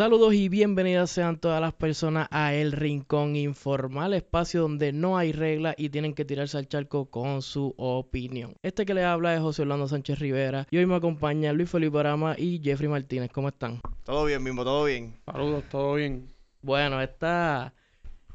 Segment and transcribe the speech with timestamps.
[0.00, 5.30] Saludos y bienvenidas sean todas las personas a El Rincón Informal, espacio donde no hay
[5.32, 8.54] reglas y tienen que tirarse al charco con su opinión.
[8.62, 11.98] Este que les habla es José Orlando Sánchez Rivera y hoy me acompaña Luis Felipe
[11.98, 13.30] Arama y Jeffrey Martínez.
[13.30, 13.82] ¿Cómo están?
[14.04, 15.20] Todo bien, mismo, todo bien.
[15.26, 16.32] Saludos, todo bien.
[16.62, 17.74] Bueno, esta,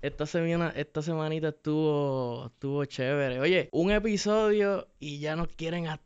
[0.04, 3.39] esta semana, esta semanita estuvo, estuvo chévere.
[3.39, 6.00] Oye, un episodio y ya nos quieren a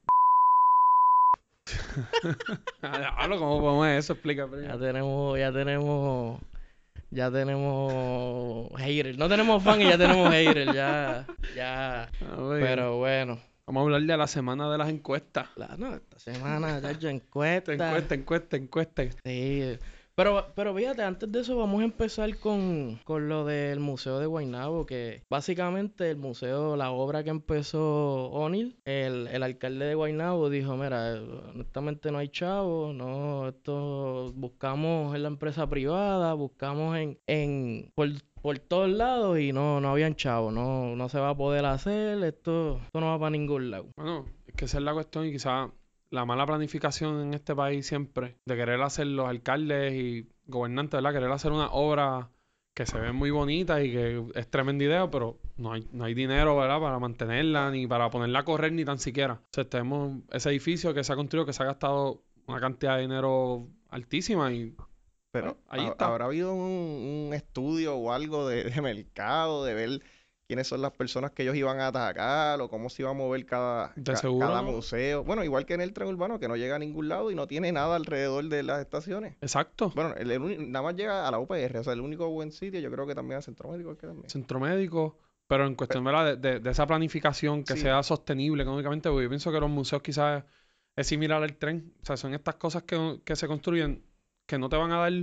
[2.82, 4.14] Hablo, ¿cómo podemos eso?
[4.14, 4.48] Explica.
[4.64, 6.42] Ya tenemos, ya tenemos,
[7.12, 9.18] ya tenemos haters.
[9.18, 12.04] No tenemos fan y ya tenemos haters, ya, ya.
[12.04, 15.48] A ver, Pero bueno, Vamos a hablar de la semana de las encuestas.
[15.56, 17.72] la, no, esta semana ya encuesta.
[17.72, 19.04] Encuesta, encuesta, encuesta.
[19.24, 19.78] Sí.
[20.20, 24.26] Pero, pero fíjate, antes de eso vamos a empezar con, con lo del Museo de
[24.26, 30.50] Guaynabo, que básicamente el museo, la obra que empezó O'Neill, el, el alcalde de Guaynabo
[30.50, 31.22] dijo, mira,
[31.54, 38.10] honestamente no hay chavo, no, esto buscamos en la empresa privada, buscamos en, en por,
[38.42, 42.22] por todos lados y no, no habían chavos, no, no se va a poder hacer,
[42.26, 43.88] esto, esto no va para ningún lado.
[43.96, 45.70] Bueno, es que esa es la cuestión y quizás
[46.12, 51.14] la mala planificación en este país siempre de querer hacer los alcaldes y gobernantes, ¿verdad?
[51.14, 52.30] Querer hacer una obra
[52.76, 56.14] que se ve muy bonita y que es tremenda idea, pero no hay, no hay
[56.14, 56.80] dinero, ¿verdad?
[56.80, 59.34] Para mantenerla, ni para ponerla a correr, ni tan siquiera.
[59.34, 62.96] O sea, tenemos ese edificio que se ha construido, que se ha gastado una cantidad
[62.96, 64.76] de dinero altísima y
[65.32, 66.08] Pero Bueno, ahí ha- está.
[66.08, 70.02] habrá habido un, un estudio o algo de, de mercado, de ver
[70.50, 73.46] quiénes son las personas que ellos iban a atacar o cómo se iba a mover
[73.46, 75.24] cada, De ca- seguro cada museo.
[75.24, 77.46] Bueno, igual que en el tren urbano, que no llega a ningún lado y no
[77.46, 79.36] tiene nada alrededor de las estaciones.
[79.42, 79.92] exacto.
[79.94, 82.52] Bueno, el- el uni- nada más llega a la UPR, o sea, el único buen
[82.52, 84.28] sitio, yo creo que también a Centro Médico, que también.
[84.28, 86.04] centro médico, pero en cuestión.
[86.04, 87.82] De, de- de esa planificación que Sí.
[87.82, 90.46] sea sostenible económicamente, porque yo pienso que los museos quizás
[90.96, 94.04] es similar al tren, o sea, son estas cosas que, que se construyen
[94.48, 95.14] que no te van a dar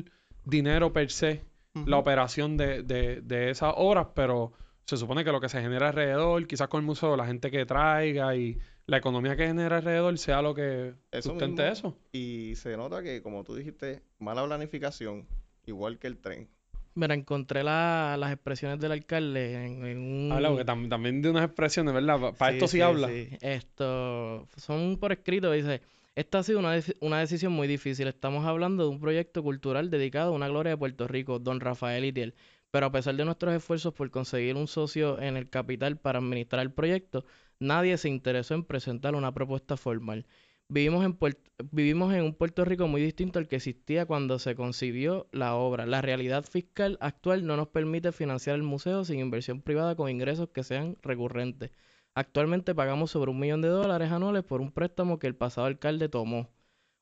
[0.45, 1.43] dinero per se,
[1.85, 4.53] la operación de, de, de esas obras, pero
[4.87, 7.67] se supone que lo que se genera alrededor, quizás con el museo, la gente que
[7.67, 11.73] traiga y la economía que genera alrededor sea lo que Eso sustente mismo.
[11.73, 11.99] eso.
[12.13, 15.27] Y se nota que, como tú dijiste, mala planificación,
[15.67, 16.49] igual que el tren.
[16.95, 20.33] Mira, encontré la- las expresiones del alcalde en, en un...
[20.33, 22.33] Habla, porque tam- también de unas expresiones, ¿verdad?
[22.39, 23.09] Para esto sí, sí, habla.
[23.09, 23.29] sí.
[23.43, 25.83] Esto son por escrito, dice,
[26.15, 28.07] esta ha sido una, una decisión muy difícil.
[28.09, 32.05] Estamos hablando de un proyecto cultural dedicado a una gloria de Puerto Rico, don Rafael
[32.07, 32.35] Itiel.
[32.71, 36.63] Pero a pesar de nuestros esfuerzos por conseguir un socio en el capital para administrar
[36.63, 37.25] el proyecto,
[37.59, 40.27] nadie se interesó en presentar una propuesta formal.
[40.69, 45.87] Vivimos en, un Puerto Rico muy distinto al que existía cuando se concibió la obra.
[45.87, 50.49] La realidad fiscal actual no nos permite financiar el museo sin inversión privada con ingresos
[50.49, 51.71] que sean recurrentes.
[52.15, 56.09] Actualmente pagamos sobre un millón de dólares anuales por un préstamo que el pasado alcalde
[56.09, 56.49] tomó.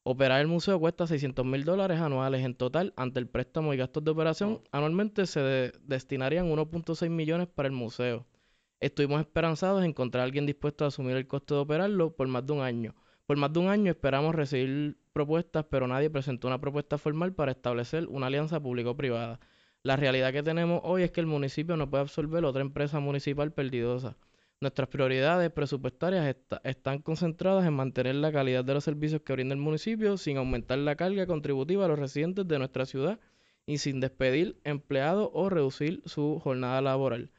[0.07, 2.93] Operar el museo cuesta 600 mil dólares anuales en total.
[2.97, 7.73] Ante el préstamo y gastos de operación, anualmente se de- destinarían 1.6 millones para el
[7.75, 8.27] museo.
[8.81, 12.47] Estuvimos esperanzados en encontrar a alguien dispuesto a asumir el costo de operarlo por más
[12.47, 12.95] de un año.
[13.27, 17.53] Por más de un año esperamos recibir propuestas, pero nadie presentó una propuesta formal para
[17.53, 19.41] establecer una alianza público-privada.
[19.83, 23.53] La realidad que tenemos hoy es que el municipio no puede absorber otra empresa municipal
[23.53, 24.19] perdidosa.
[24.61, 29.55] Nuestras prioridades presupuestarias esta- están concentradas en mantener la calidad de los servicios que brinda
[29.55, 33.21] el municipio sin aumentar la carga contributiva a los residentes de nuestra ciudad
[33.67, 37.31] y sin despedir empleados o reducir su jornada laboral.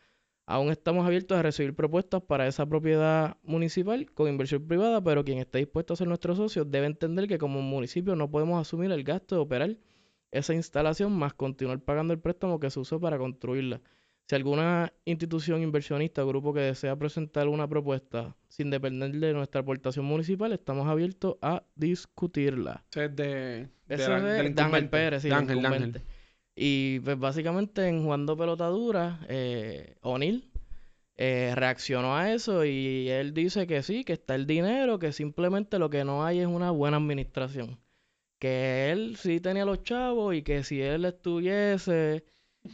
[0.45, 5.39] Aún estamos abiertos a recibir propuestas para esa propiedad municipal con inversión privada, pero quien
[5.39, 9.03] esté dispuesto a ser nuestro socio debe entender que como municipio no podemos asumir el
[9.03, 9.77] gasto de operar
[10.31, 13.81] esa instalación más continuar pagando el préstamo que se usó para construirla.
[14.27, 19.61] Si alguna institución inversionista o grupo que desea presentar una propuesta sin depender de nuestra
[19.61, 22.83] aportación municipal, estamos abiertos a discutirla.
[22.95, 24.89] Es de, de Eso es de Ángel.
[24.89, 26.01] Pérez, sí, Ángel, Ángel.
[26.55, 30.49] Y pues básicamente en jugando pelota dura, eh, O'Neill
[31.17, 35.79] eh, reaccionó a eso y él dice que sí, que está el dinero, que simplemente
[35.79, 37.79] lo que no hay es una buena administración.
[38.39, 42.25] Que él sí tenía los chavos y que si él estuviese,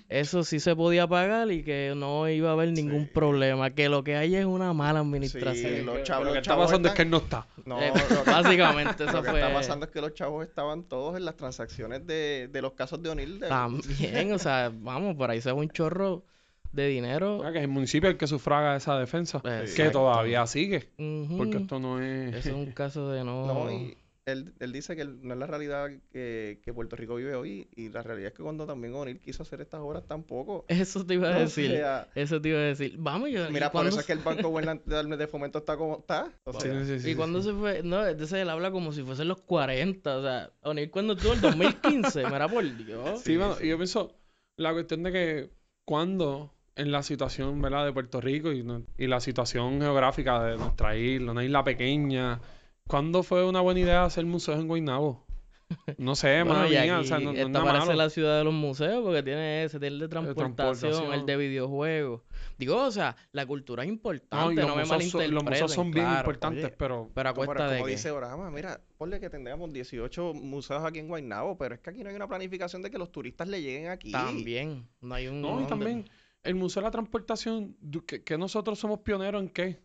[0.10, 3.12] eso sí se podía pagar y que no iba a haber ningún Sí.
[3.14, 3.70] problema.
[3.72, 5.86] Que lo que hay es una mala Sí, administración.
[5.86, 7.48] los Que- chavos- Lo que los está chavos pasando es que él no está.
[7.66, 9.40] No, Eh, lo- básicamente eso Lo que fue...
[9.42, 13.02] está pasando es que los chavos estaban todos en las transacciones de, de los casos
[13.02, 13.40] de O'Neill.
[13.40, 16.24] de- También, o sea, vamos, por ahí se va un chorro
[16.72, 17.42] de dinero.
[17.46, 19.42] Ah, que es el municipio el que sufraga esa defensa.
[19.42, 19.92] Que Exacto.
[20.00, 20.88] todavía sigue.
[21.38, 22.34] Porque esto no es.
[22.36, 23.46] Eso es un caso de no...
[23.46, 27.16] No, y, él, él dice que él- no es la realidad que, que Puerto Rico
[27.16, 30.66] vive hoy y la realidad es que cuando también O'Neill quiso hacer estas obras tampoco.
[30.68, 31.72] Eso te iba a decir.
[31.72, 32.96] sea, Eso te iba a decir.
[33.00, 33.50] Vamos, yo.
[33.50, 36.32] ¿y mira, por eso es que el Banco Gubernamental de Fomento está como está.
[36.44, 37.44] O Sí, sea, sí, sí, ¿Y sí, sí.
[37.44, 37.82] se fue?
[37.84, 40.18] No, entonces él habla como si fuesen los 40.
[40.18, 42.26] O sea, O'Neill cuando tuvo el 2015.
[42.26, 43.22] Mira, por Dios.
[43.22, 44.16] Sí, mano, y yo pienso,
[44.58, 45.50] la cuestión de que
[45.86, 47.86] cuando en la situación, ¿verdad?
[47.86, 52.40] de Puerto Rico y, no- y la situación geográfica de nuestra isla, una isla pequeña,
[52.92, 55.26] ¿cuándo fue una buena idea hacer museos en Guaynabo?
[55.98, 57.94] No sé, Bueno, y mía, o sea, no, no esta parece malo.
[57.96, 61.26] la ciudad de los museos porque tiene ese, tiene el de transportación, el transportación.
[61.26, 62.22] de videojuegos.
[62.58, 65.72] Digo, o sea, la cultura es No, importante, no, los, me museos son, los museos
[65.72, 66.20] son bien malinterpreten, claro.
[66.20, 67.92] importantes, Oye, pero Pero a como, cuesta de como qué?
[67.92, 72.04] dice Orama, mira, ponle que tengamos 18 museos aquí en Guaynabo, pero es que aquí
[72.04, 74.12] no hay una planificación de que los turistas le lleguen aquí.
[74.12, 75.42] También, no hay un...
[75.42, 76.10] no, y también
[76.44, 79.80] el Museo de la Transportación, que, que nosotros somos pioneros en qué.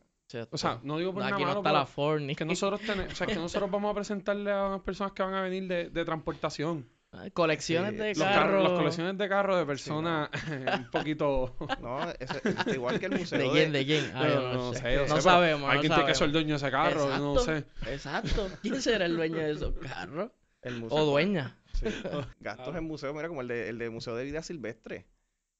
[0.50, 2.34] O sea, no digo por aquí nada no malo, está pero la Forni.
[2.34, 5.34] que nosotros tenemos, o sea, que nosotros vamos a presentarle a unas personas que van
[5.34, 6.88] a venir de, de transportación.
[7.32, 8.62] Colecciones Sí, de Los carros, carros.
[8.64, 10.28] las colecciones de carros de personas
[10.78, 11.56] un poquito.
[11.80, 13.72] No, es igual que el museo ¿De quién?
[13.72, 14.10] ¿De quién?
[14.14, 14.80] Ah, no, no, sé.
[14.80, 17.38] sé, No sé, sabemos, no Alguien tiene que ser el dueño de ese carro, no
[17.38, 17.64] sé.
[17.86, 18.50] Exacto.
[18.60, 20.30] ¿Quién será el dueño de esos carros?
[20.62, 20.98] el museo.
[20.98, 21.56] O dueña.
[21.72, 21.86] Sí.
[22.40, 25.06] Gastos en museo, mira, como el de, el de Museo de Vida Silvestre,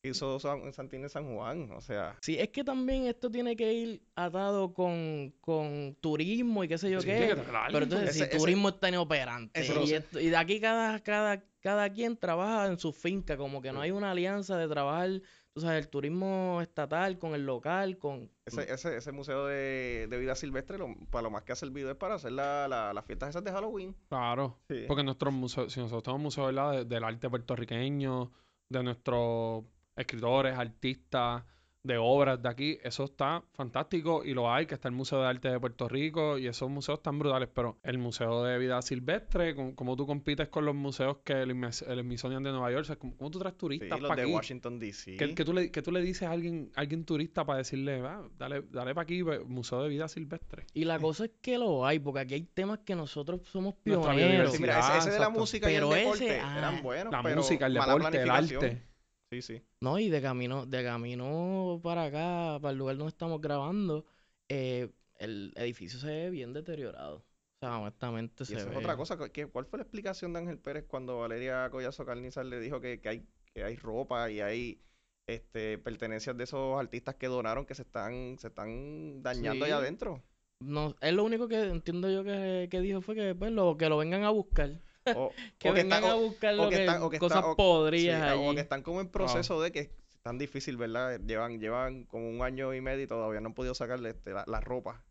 [0.08, 4.72] hizo San, San Juan, o sea, Sí, es que también esto tiene que ir atado
[4.74, 7.36] con, con turismo y qué sé yo Sí, qué.
[7.70, 9.60] Pero entonces, Ese- si ese- turismo está inoperante.
[9.60, 13.60] ese- y, esto- y de aquí cada, cada, cada quien trabaja en su finca, como
[13.62, 15.20] que no hay una alianza de trabajar,
[15.52, 18.30] tú sabes, el turismo estatal con el local, con...
[18.44, 21.90] ese, ese, ese museo de, de vida silvestre, lo- para lo más que ha servido
[21.90, 23.96] es para hacer la, la- las fiestas esas de Halloween.
[24.08, 24.58] Claro.
[24.68, 24.84] Sí.
[24.86, 26.72] Porque nuestros museos, si nosotros tenemos museos ¿verdad?
[26.72, 28.30] de- del arte puertorriqueño,
[28.68, 29.64] de nuestros
[29.96, 31.44] escritores, artistas,
[31.82, 35.28] de obras de aquí, eso está fantástico y lo hay, que está el Museo de
[35.28, 39.54] Arte de Puerto Rico y esos museos están brutales, pero el Museo de Vida Silvestre,
[39.54, 42.84] como tú compites con los museos que el, Smi- el Smithsonian de Nueva York, o
[42.86, 44.34] sea, ¿cómo, cómo tú traes Sí, turistas los para de aquí?
[44.34, 45.16] Washington DC.
[45.16, 48.00] ¿Qué, qué tú le, qué tú le dices a alguien, a alguien turista para decirle,
[48.04, 50.66] "Ah, dale, dale para aquí, Museo de Vida Silvestre?
[50.74, 54.50] Y la cosa es que lo hay, porque aquí hay temas que nosotros somos pioneros.
[54.52, 57.12] Sí, mira, ese, ese de la música y Pero el ese, deporte ah, eran buenos,
[57.12, 58.82] La pero música, el deporte, el arte.
[59.30, 59.62] Sí, sí.
[59.80, 64.06] No, y de camino, de camino para acá, para el lugar donde estamos grabando,
[64.48, 67.16] eh, el edificio se ve bien deteriorado.
[67.18, 68.72] O sea, honestamente Y se eso ve.
[68.72, 69.16] es otra cosa.
[69.32, 73.00] ¿qué- ¿Cuál fue la explicación de Ángel Pérez cuando Valeria Collazo Carnizal le dijo que,
[73.00, 74.80] que hay, que hay ropa y hay
[75.26, 79.72] este, pertenencias de esos artistas que donaron que se están, se están dañando Sí.
[79.72, 80.22] allá adentro?
[80.60, 83.88] No, es lo único que entiendo yo que, que dijo fue que pues, lo, que
[83.88, 84.80] lo vengan a buscar.
[85.16, 87.54] O, Que o que vengan está- a buscar lo que están- que está- cosas o-
[87.90, 88.08] sí,
[88.50, 89.90] o que están como en proceso de que es
[90.22, 91.20] tan difícil, ¿verdad?
[91.24, 94.44] Llevan, llevan como un año y medio y todavía no han podido sacarle este, la,
[94.46, 95.04] la ropa.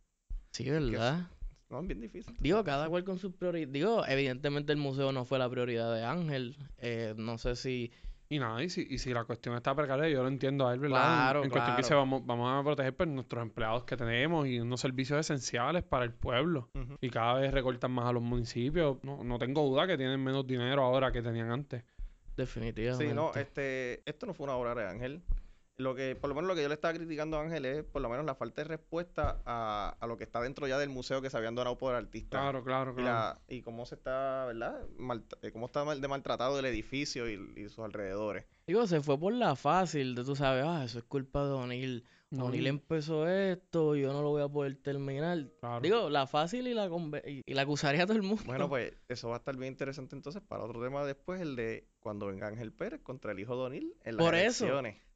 [0.52, 1.28] Sí, ¿verdad?
[1.70, 2.36] No, es bien difícil.
[2.40, 3.72] Digo, cada cual con sus prioridades.
[3.74, 6.58] Digo, evidentemente el museo no fue la prioridad de Ángel.
[6.78, 7.92] Eh, no sé si...
[8.28, 10.80] Y nada, y si, y si la cuestión está precaria, yo lo entiendo a él,
[10.80, 10.98] ¿verdad?
[11.12, 14.48] En- Claro, en, cuestión que dice, vamos, vamos a proteger pues, nuestros empleados que tenemos
[14.48, 16.70] y unos servicios esenciales para el pueblo.
[17.02, 18.98] Y cada vez recortan más a los municipios.
[19.04, 21.84] No, no tengo duda que tienen menos dinero ahora que tenían antes.
[22.36, 23.08] Definitivamente.
[23.08, 25.22] Sí, no, este, esto no fue una obra de Ángel.
[25.78, 28.02] Lo que, por lo menos lo que yo le estaba criticando a Ángel es por
[28.02, 31.22] lo menos la falta de respuesta a, a lo que está dentro ya del museo
[31.22, 32.40] que se habían donado por artistas.
[32.40, 33.10] Claro, claro, Y, claro.
[33.10, 34.88] la, y cómo se está, ¿verdad?
[34.98, 38.46] Mal- eh, cómo está mal- de maltratado el edificio y, y sus alrededores.
[38.68, 42.06] Digo, se fue por la fácil de tú sabes, ah, eso es culpa de O'Neill.
[42.32, 45.46] No, O'Neill empezó esto, yo no lo voy a poder terminar.
[45.60, 45.82] claro.
[45.82, 46.90] Digo, la fácil y la,
[47.28, 48.44] y, y la acusaría a todo el mundo.
[48.46, 51.88] Bueno, pues eso va a estar bien interesante entonces para otro tema después, el de
[52.00, 54.66] cuando venga Ángel Pérez contra el hijo de O'Neill en las Por eso.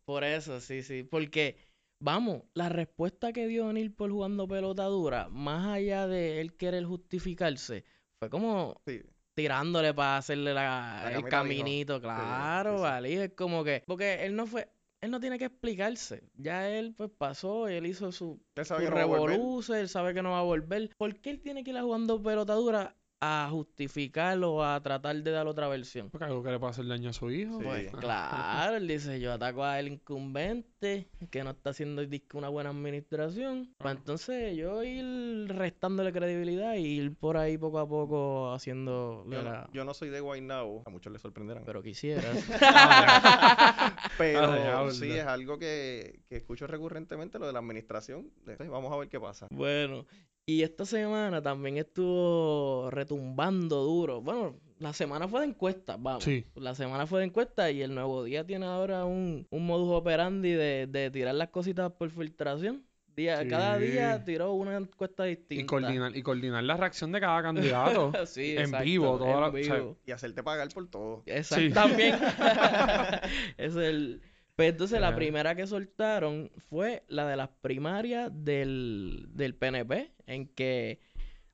[0.09, 1.03] Por eso, sí, sí.
[1.03, 1.55] Porque,
[1.99, 6.83] vamos, la respuesta que dio O'Neill por jugando pelota dura, más allá de él querer
[6.83, 7.83] justificarse,
[8.17, 9.03] fue como Sí,
[9.35, 12.85] tirándole para hacerle la, La el caminito, claro, sí, sí.
[12.87, 14.67] al hijo, Es como que, porque él no fue,
[14.99, 16.23] él no tiene que explicarse.
[16.37, 20.23] Ya él, pues, pasó, él hizo su, él su que no revoluce, él sabe que
[20.23, 20.89] no va a volver.
[20.97, 25.15] ¿Por qué él tiene que ir a jugando pelota dura a justificarlo o a tratar
[25.17, 26.09] de dar otra versión?
[26.09, 27.57] Porque algo que le puede hacer daño a su hijo.
[27.59, 27.63] Sí.
[27.65, 32.01] Pues Ah, claro, él dice, yo ataco al incumbente que no está haciendo
[32.33, 33.75] una buena administración.
[33.77, 39.41] Pues entonces yo ir restándole credibilidad y ir por ahí poco a poco haciendo Yo,
[39.43, 39.63] la...
[39.67, 41.63] no- yo no soy de Guaynabo, a muchos les sorprenderán.
[41.65, 42.37] Pero quisieras.
[44.17, 44.39] Pero
[44.87, 48.29] Ah, sí es algo que, que escucho recurrentemente, lo de la administración.
[48.39, 49.47] Entonces, vamos a ver qué pasa.
[49.51, 50.05] Bueno,
[50.49, 54.21] y esta semana también estuvo retumbando duro.
[54.21, 56.23] Bueno, la semana fue de encuestas, vamos.
[56.23, 56.45] Sí.
[56.55, 60.51] La semana fue de encuestas y el nuevo día tiene ahora un, un modus operandi
[60.51, 62.83] de, de tirar las cositas por filtración.
[63.15, 65.61] Día, Cada día tiró una encuesta distinta.
[65.61, 68.13] Y coordinar, y coordinar la reacción de cada candidato.
[68.25, 69.97] Sí, en exacto, vivo, toda en la- o sea, vivo.
[70.05, 71.23] Y hacerte pagar por todo.
[71.25, 71.71] Exacto, Sí.
[71.73, 72.15] también.
[73.57, 74.21] es el...
[74.59, 80.47] Pues entonces la primera que soltaron fue la de las primarias del, del PNP, en
[80.49, 80.99] que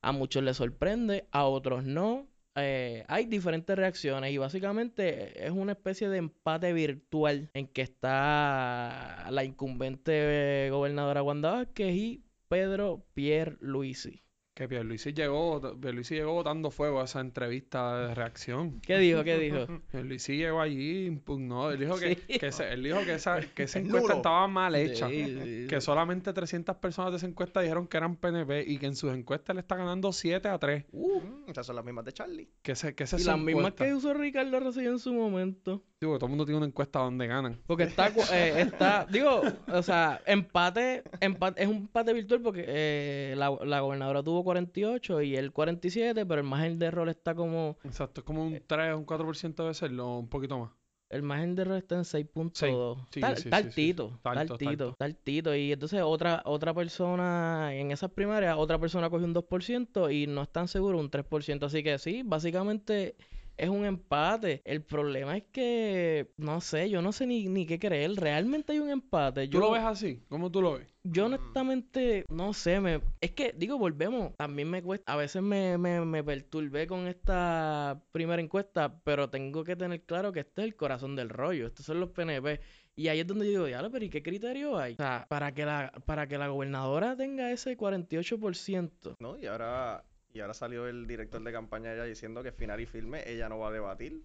[0.02, 2.26] a muchos les sorprende, a otros no.
[2.56, 9.28] Eh, hay diferentes reacciones y básicamente es una especie de empate virtual en que está
[9.30, 14.25] la incumbente gobernadora Wanda Vázquez y Pedro Pierre Luisi.
[14.56, 18.80] Que Pierluisi llegó, Pierluisi llegó botando fuego a esa entrevista de reacción.
[18.80, 19.22] ¿Qué dijo?
[19.22, 19.66] ¿Qué dijo?
[19.92, 21.70] Pierluisi llegó allí, impugnó.
[21.70, 22.38] Él dijo que, Sí.
[22.38, 24.16] que ese- él dijo que esa, que esa Es encuesta nulo.
[24.16, 25.10] estaba mal hecha.
[25.10, 25.84] Sí, sí, Que sí.
[25.84, 29.54] solamente 300 personas de esa encuesta dijeron que eran PNP y que en sus encuestas
[29.54, 30.86] le está ganando 7 a 3.
[30.90, 32.48] Uh, Mm, Esas son las mismas de Charlie.
[32.62, 35.82] Que ese, que esa y es las mismas que usó Ricardo Rosselló en su momento.
[35.98, 37.58] Porque todo el mundo tiene una encuesta donde ganan.
[37.66, 39.40] Porque está, eh, está, digo,
[39.72, 45.22] o sea, empate, empate, es un empate virtual porque eh, la, la gobernadora tuvo 48
[45.22, 48.92] y él 47, pero el margen de error está como, Exacto, es como un 3
[48.92, 50.70] o un 4% de serlo, un poquito más.
[51.08, 53.06] el margen de error está en 6.2.
[53.10, 53.22] Sí, sí,
[55.24, 55.42] sí.
[55.56, 60.42] Y entonces otra, otra persona en esas primarias, otra persona cogió un 2% y no
[60.42, 61.64] están seguros un 3%.
[61.64, 63.16] Así que sí, básicamente
[63.56, 64.62] es un empate.
[64.64, 68.12] El problema es que, no sé, yo no sé ni, ni qué creer.
[68.14, 69.46] Realmente hay un empate.
[69.46, 70.22] ¿Tú Yo, lo ves así?
[70.28, 70.96] ¿Cómo tú lo ves?
[71.10, 75.78] yo honestamente, no sé, me, es que, digo, volvemos, también me cuesta, a veces me,
[75.78, 80.66] me, me perturbé con esta primera encuesta, pero tengo que tener claro que este es
[80.66, 82.60] el corazón del rollo, estos son los PNP.
[82.98, 84.94] Y ahí es donde yo digo, diablo, pero ¿y qué criterio hay?
[84.94, 89.16] O sea, para que la, para que la gobernadora tenga ese 48%.
[89.20, 89.38] ¿no?
[89.38, 90.02] Y ahora,
[90.36, 93.58] y ahora salió el director de campaña ya diciendo que final y firme ella no
[93.58, 94.22] va a debatir.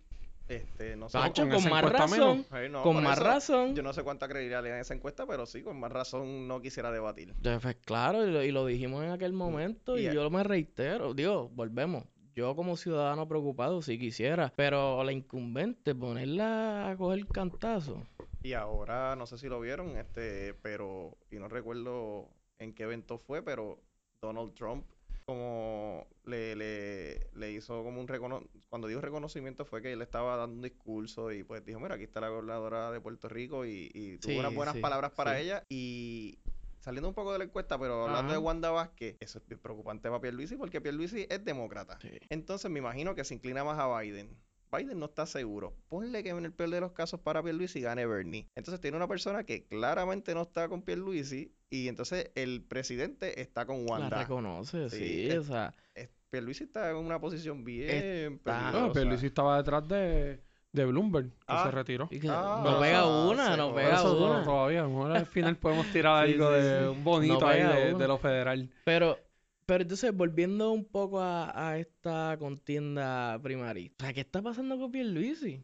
[0.48, 1.18] Este, no sé.
[1.18, 3.76] Tacho, con con más razón, no, con más eso, razón.
[3.76, 6.48] Yo no sé cuánta credibilidad le dan a esa encuesta, pero sí, con más razón
[6.50, 7.34] no quisiera debatir.
[7.42, 11.14] Pues, claro, y lo, y lo dijimos en aquel momento y, Y yo me reitero,
[11.14, 12.04] digo, volvemos.
[12.36, 18.04] Yo como ciudadano preocupado sí quisiera, pero la incumbente, ponerla a coger cantazo.
[18.44, 22.28] Y ahora, no sé si lo vieron, este, pero, y no recuerdo
[22.60, 23.80] en qué evento fue, pero
[24.22, 24.86] Donald Trump
[25.32, 30.36] como le, le, le hizo como un recono cuando dijo reconocimiento fue que él estaba
[30.38, 33.90] dando un discurso y pues dijo, mira, aquí está la gobernadora de Puerto Rico y,
[33.94, 35.44] y tuvo Sí, unas buenas sí, palabras para sí.
[35.44, 36.40] ella y
[36.80, 38.40] saliendo un poco de la encuesta, pero hablando de.
[38.40, 41.98] Wanda Vázquez, eso es preocupante para Pierluisi porque Pierluisi es demócrata.
[42.30, 44.36] Entonces me imagino que se inclina más a Biden.
[44.72, 45.76] Biden no está seguro.
[45.90, 48.48] Ponle que en el peor de los casos para Pierluisi gane Bernie.
[48.56, 53.66] Entonces tiene una persona que claramente no está con Pierluisi y entonces el presidente está
[53.66, 54.20] con La Wanda.
[54.22, 57.90] reconoce, sí, Sí, es- o sea, Es- Pierluisi está en una posición bien
[58.36, 58.92] Está- No.
[58.94, 60.40] Pierluisi estaba detrás de,
[60.72, 61.64] de Bloomberg, que Ah.
[61.66, 62.08] se retiró.
[62.08, 64.44] que Ah, no pega ah, una, no pega eso no- una.
[64.44, 66.86] todavía, a lo mejor al final podemos tirar Sí, algo sí, de sí.
[66.88, 68.70] un bonito No ahí de, lo federal.
[68.86, 69.18] Pero,
[69.66, 73.90] pero entonces, volviendo un poco a, a esta contienda primaria.
[74.00, 75.64] O sea, ¿qué está pasando con Pierluisi?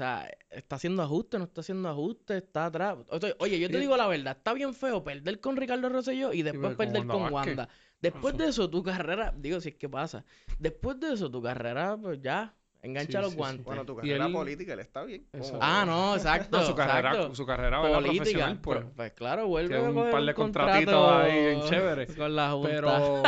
[0.00, 1.38] O sea, ¿está haciendo ajustes?
[1.38, 2.38] ¿No está haciendo ajustes?
[2.42, 2.96] ¿Está atrás?
[3.38, 3.80] Oye, yo te Sí.
[3.80, 4.34] digo la verdad.
[4.34, 7.56] Está bien feo perder con Ricardo Rosselló y después perder Wanda con Vázquez.
[7.58, 7.68] Wanda.
[8.00, 8.42] Después Eso.
[8.42, 9.34] de eso, tu carrera...
[9.36, 10.24] Digo, si es que pasa.
[10.58, 12.54] Después de eso, tu carrera, pues ya...
[12.82, 13.36] Engancha Sí, los sí, sí.
[13.36, 13.64] guantes.
[13.66, 15.26] Bueno, tu carrera él- política, él está bien.
[15.34, 15.58] Eso.
[15.60, 16.56] Ah, no, exacto.
[16.56, 17.34] No, su carrera, exacto.
[17.34, 17.82] su carrera.
[17.82, 18.14] Política.
[18.14, 18.80] profesional, pues.
[18.80, 22.16] Pues, pues claro, vuelve Tiene a un par de contrato contratitos ahí bien chéveres.
[22.16, 22.68] Con la Junta.
[22.70, 23.22] Pero,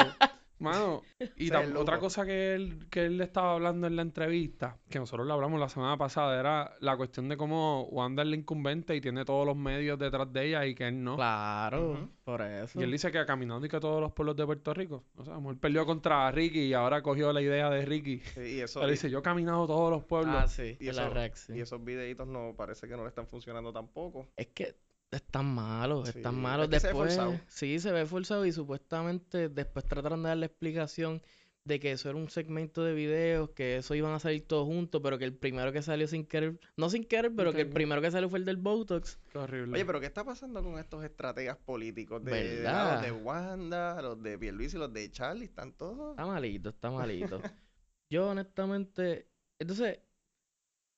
[0.62, 1.02] mano,
[1.36, 5.26] y tam- otra cosa que él, que él estaba hablando en la entrevista, que nosotros
[5.26, 9.00] le hablamos la semana pasada, era la cuestión de cómo Wanda es la incumbente y
[9.00, 11.16] tiene todos los medios detrás de ella y que él no.
[11.16, 12.80] Claro, por eso.
[12.80, 15.04] Y él dice que ha caminado y que todos los pueblos de Puerto Rico.
[15.16, 18.20] O sea, él perdió contra Ricky y ahora cogió la idea de Ricky.
[18.20, 20.34] Sí, y eso, Él dice, yo he caminado todos los pueblos.
[20.38, 21.58] Ah, sí, y en la eso- reacción.
[21.58, 24.28] y esos videitos no parece que no le están funcionando tampoco.
[24.36, 24.74] Es que
[25.12, 26.66] están malos, Sí, están malos.
[26.66, 27.40] es que se ve Después, forzado.
[27.46, 31.22] sí, se ve forzado y supuestamente después trataron de dar la explicación
[31.64, 35.00] de que eso era un segmento de videos, que eso iban a salir todos juntos,
[35.00, 38.02] pero que el primero que salió sin querer, no sin querer, pero que el primero
[38.02, 39.20] que salió fue el del Botox.
[39.30, 39.74] Qué horrible.
[39.74, 42.24] Oye, pero ¿qué está pasando con estos estrategas políticos?
[42.24, 42.94] De, ¿Verdad?
[42.94, 46.10] los de Wanda, los de Pierluisi y los de Charlie, están todos...
[46.10, 47.40] Está malito, está malito.
[48.10, 49.28] Yo honestamente,
[49.60, 50.00] entonces,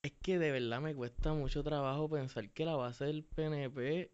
[0.05, 4.13] es que de verdad me cuesta mucho trabajo pensar que la base del PNP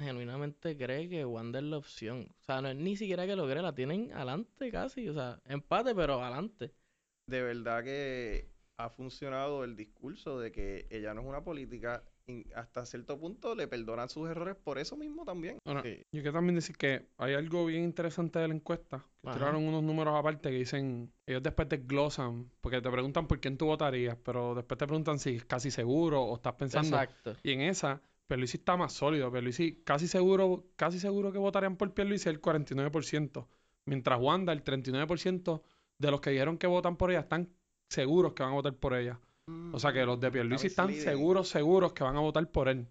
[0.00, 2.26] genuinamente cree que Wanda es la opción.
[2.40, 5.08] O sea, no es ni siquiera que lo cree, la tienen adelante casi.
[5.08, 6.74] O sea, empate, pero adelante.
[7.28, 12.02] de verdad que ha funcionado el discurso de que ella no es una política
[12.54, 15.58] hasta cierto punto le perdonan sus errores por eso mismo también.
[15.64, 15.98] Ahora, Sí.
[16.12, 19.04] yo quiero también decir que hay algo bien interesante de la encuesta.
[19.22, 23.56] Que tiraron unos números aparte que dicen, ellos después desglosan, porque te preguntan por quién
[23.58, 26.88] tú votarías, pero después te preguntan si es casi seguro o estás pensando.
[26.96, 27.36] Exacto.
[27.42, 29.30] Y en esa Pierluisi está más sólido.
[29.30, 33.46] Pierluisi casi seguro, casi seguro que votarían por Pierluisi el 49%.
[33.86, 35.62] Mientras Wanda, el 39%
[35.98, 37.50] de los que dijeron que votan por ella están
[37.88, 39.20] seguros que van a votar por ella.
[39.72, 42.86] O sea que los de Pierluisi están seguros, seguros que van a votar por él.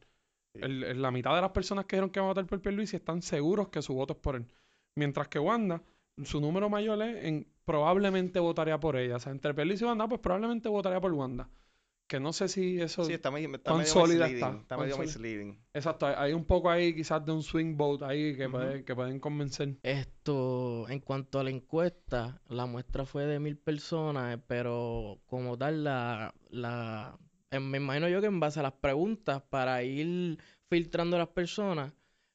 [0.56, 0.62] Sí.
[0.64, 2.96] El- el- la mitad de las personas que dijeron que van a votar por Pierluisi
[2.98, 4.46] están seguros que su voto es por él.
[4.96, 5.82] Mientras que Wanda,
[6.24, 9.16] su número mayor es en probablemente votaría por ella.
[9.16, 11.50] O sea, entre Pierluisi y Wanda, pues probablemente votaría por Wanda.
[12.08, 13.04] Que no sé si eso...
[13.06, 14.46] Sí, está, medio- está ¿Cuán medio sólida misleading.
[14.46, 14.62] está?
[14.62, 15.12] Está ¿Cuán medio sólida?
[15.14, 15.60] misleading.
[15.74, 19.20] Exacto, hay, un poco ahí quizás de un swing vote ahí que, puede- que pueden
[19.20, 19.78] convencer.
[19.82, 25.58] Esto, en cuanto a la encuesta, la muestra fue de mil personas, eh, pero como
[25.58, 27.18] tal, la, la,
[27.52, 30.38] eh, me imagino yo que en base a las preguntas para ir
[30.70, 31.94] filtrando a las personas,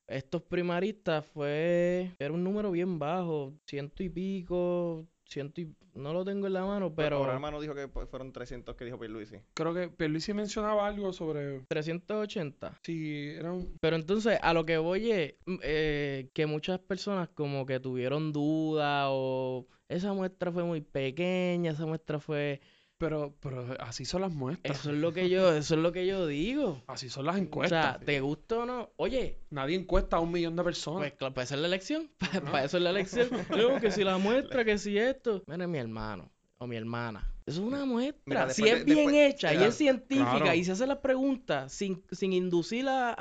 [0.08, 6.25] estos primaristas fue, era un número bien bajo, ciento y pico, ciento y, no lo
[6.25, 9.37] tengo en la mano, Pero pero hermano dijo que pues, fueron 300 que dijo Pierluisi.
[9.54, 12.78] Creo que Pierluisi mencionaba algo sobre 380.
[12.82, 13.76] si era un...
[13.80, 18.32] Pero entonces, a lo que voy es mm, eh, que muchas personas como que tuvieron
[18.32, 22.61] dudas o esa muestra fue muy pequeña, esa muestra fue...
[22.98, 24.80] Pero, pero así son las muestras.
[24.80, 26.82] Eso es lo que yo, eso es lo que yo digo.
[26.88, 27.96] Así son las O encuestas.
[27.96, 28.90] sea, ¿te gusta o no?
[28.96, 30.98] Oye, Nadie encuesta a un millón de personas.
[31.00, 32.10] pues claro, para eso es la elección.
[32.18, 33.28] Para, eso es la elección.
[33.56, 35.42] Yo, que si la muestra, que si esto.
[35.46, 37.32] Mira, mi hermano o mi hermana.
[37.46, 38.20] Eso es una muestra.
[38.26, 40.54] Mira, si es de- bien después- hecha y es científica claro.
[40.54, 43.14] y se hace las preguntas sin, sin inducir a,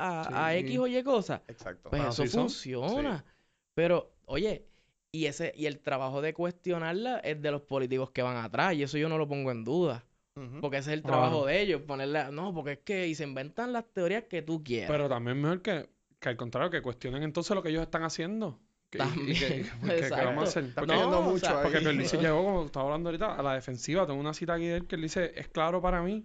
[0.46, 0.56] a.
[0.56, 1.88] X o Y cosas, Exacto.
[1.88, 3.24] Pues eso sí funciona.
[3.74, 4.66] Pero, oye,
[5.18, 8.82] y ese, y el trabajo de cuestionarla es de los políticos que van atrás, y
[8.82, 10.04] eso yo no lo pongo en duda.
[10.60, 13.72] Porque ese es el trabajo de ellos, ponerle, no, porque es que y se inventan
[13.72, 14.88] las teorías que tú quieras.
[14.88, 15.88] Pero también mejor que,
[16.20, 18.60] que al contrario, que cuestionen entonces lo que ellos están haciendo.
[18.88, 20.24] Que- También, que- porque- ¿qué exacto.
[20.26, 20.74] vamos a hacer?
[20.76, 21.62] Porque, No, o mucho sea, ahí.
[21.64, 24.06] porque Pierluisi llegó, como estaba hablando ahorita, a la defensiva.
[24.06, 26.24] Tengo una cita aquí de él que él dice, es claro para mí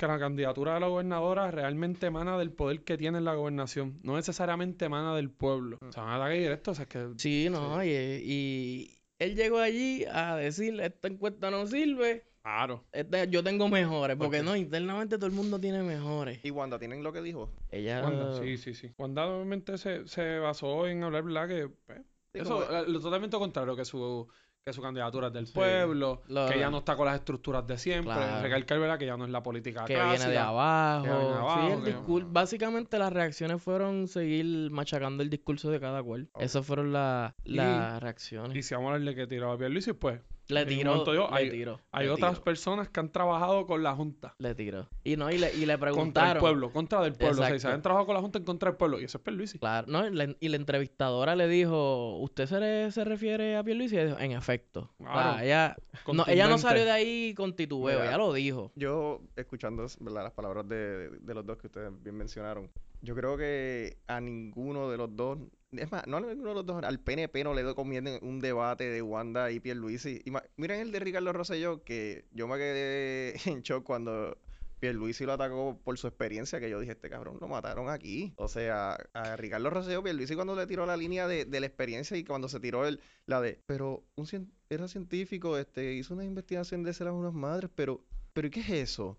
[0.00, 4.16] que la candidatura de la gobernadora realmente emana del poder que tiene la gobernación, no
[4.16, 5.76] necesariamente emana del pueblo.
[5.86, 7.08] O sea, un ataque directo, o sea, es que...
[7.18, 12.86] Sí, no, y, y él llegó allí a decir, esta encuesta no sirve, Claro.
[12.92, 16.40] esta- yo tengo mejores, porque no, internamente todo el mundo tiene mejores.
[16.42, 17.52] Y Wanda, ¿tienen lo que dijo?
[17.70, 18.02] Ella...
[18.02, 18.90] Wanda, sí, sí, sí.
[18.96, 21.46] Wanda obviamente se, se basó en hablar, ¿verdad?
[21.48, 21.98] Que pues,
[22.32, 24.26] Sí, eso, como- eh, lo totalmente contrario, que su,
[24.64, 25.54] que su candidatura es del Sí.
[25.54, 28.12] pueblo, Lo- que ella no está con las estructuras de siempre.
[28.12, 28.42] Claro.
[28.42, 28.98] Recalcar, ¿verdad?
[28.98, 30.16] Que ya no es la política que clásica.
[30.18, 31.04] viene de abajo.
[31.04, 35.30] que viene de abajo, sí, el que- discur- básicamente las reacciones fueron seguir machacando el
[35.30, 36.28] discurso de cada cual.
[36.38, 38.54] Esas fueron la- Y- las reacciones.
[38.56, 41.28] Y si vamos a hablar de que tiró a Pierluisi, pues le tiró, momento yo,
[41.30, 44.34] le hay- tiró, hay Le otras personas que han trabajado con la Junta.
[44.38, 44.88] le tiró.
[45.04, 46.40] Y no, y le, y le Contra el preguntaron.
[46.40, 47.42] pueblo, contra del pueblo.
[47.42, 47.74] O sea, y se Exacto.
[47.76, 49.00] han trabajado con la Junta en contra del pueblo.
[49.00, 49.58] Y eso es Pierluisi.
[49.58, 53.62] Claro, no, y la, y la entrevistadora le dijo, ¿usted se, re- se refiere a
[53.64, 53.94] Pierluisi?
[53.96, 54.90] Y ella dijo, en efecto.
[54.98, 55.38] O sea, Claro.
[55.42, 55.76] ella,
[56.12, 58.08] no, ella no salió de ahí con titubeo, Mira.
[58.10, 58.72] ella lo dijo.
[58.76, 60.24] Yo, escuchando ¿verdad?
[60.24, 62.70] las palabras de, de los dos que ustedes bien mencionaron,
[63.02, 65.38] yo creo que a ninguno de los dos,
[65.72, 68.84] es más, no a ninguno de los dos, al PNP no le conviene un debate
[68.90, 70.20] de Wanda y Pierluisi.
[70.24, 74.36] Y miren el de Ricardo Rosselló, que yo me quedé en shock cuando
[74.80, 78.32] Pierluisi lo atacó por su experiencia, que yo dije, este cabrón lo mataron aquí.
[78.36, 82.16] O sea, a Ricardo Rosselló, Pierluisi cuando le tiró la línea de, de la experiencia
[82.16, 86.24] y cuando se tiró el, la de, pero un cien- era científico, este, hizo una
[86.24, 88.02] investigación de ser a unas madres, pero,
[88.32, 89.18] pero ¿y qué es eso?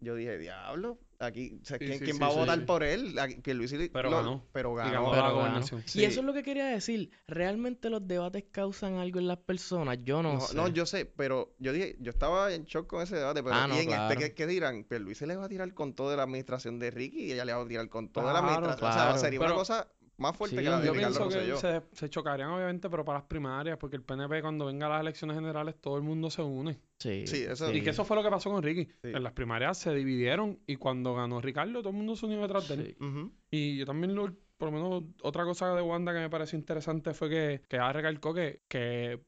[0.00, 2.64] Yo dije, diablo, aquí, o sea, Sí, ¿quién, sí, quién sí, va a votar sí.
[2.64, 3.18] por él?
[3.18, 4.44] Aquí- Pierluisi Pero lo- ganó.
[4.52, 4.90] Pero Y ganó.
[4.92, 5.66] ganó pero la ganó.
[5.94, 7.10] Y eso es lo que quería decir.
[7.26, 9.98] ¿Realmente los debates causan algo en las personas?
[10.04, 10.56] Yo no, No, sé.
[10.56, 13.66] no, yo sé, pero yo dije, yo estaba en shock con ese debate, pero Ah,
[13.66, 14.12] no, y en claro.
[14.12, 14.84] este, ¿qué, qué dirán?
[14.84, 17.62] Pierluisi le va a tirar con toda la administración de Ricky y ella le va
[17.62, 18.90] a tirar con toda la Claro, administración.
[18.90, 19.18] O sea, claro.
[19.18, 21.82] sería Pero- una cosa más fuerte Sí, que la de Yo Ricardo pienso que se,
[21.96, 25.36] se chocarían, obviamente, pero para las primarias, porque el PNP, cuando venga a las elecciones
[25.36, 26.78] generales, todo el mundo se une.
[26.98, 28.84] Sí, Sí, eso- Y que eso fue lo que pasó con Ricky.
[29.02, 29.08] Sí.
[29.14, 32.68] En las primarias se dividieron y cuando ganó Ricardo, todo el mundo se unió detrás
[32.68, 32.96] de él.
[33.50, 37.14] Y yo también, lo, por lo menos, otra cosa de Wanda que me pareció interesante
[37.14, 39.20] fue que, que ella recalcó que, que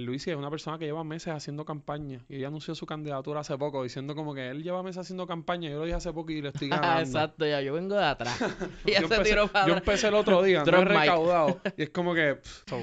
[0.00, 2.24] Luis es una persona que lleva meses haciendo campaña.
[2.28, 5.70] Y ella anunció su candidatura hace poco, diciendo como que él lleva meses haciendo campaña.
[5.70, 7.00] Yo lo dije hace poco y le estoy ganando.
[7.00, 8.38] Exacto, ya, yo vengo de atrás.
[8.84, 9.68] y ya yo, se empecé, yo atrás.
[9.68, 11.60] empecé el otro día, no he recaudado.
[11.76, 12.36] Y es como que...
[12.36, 12.78] pff, so,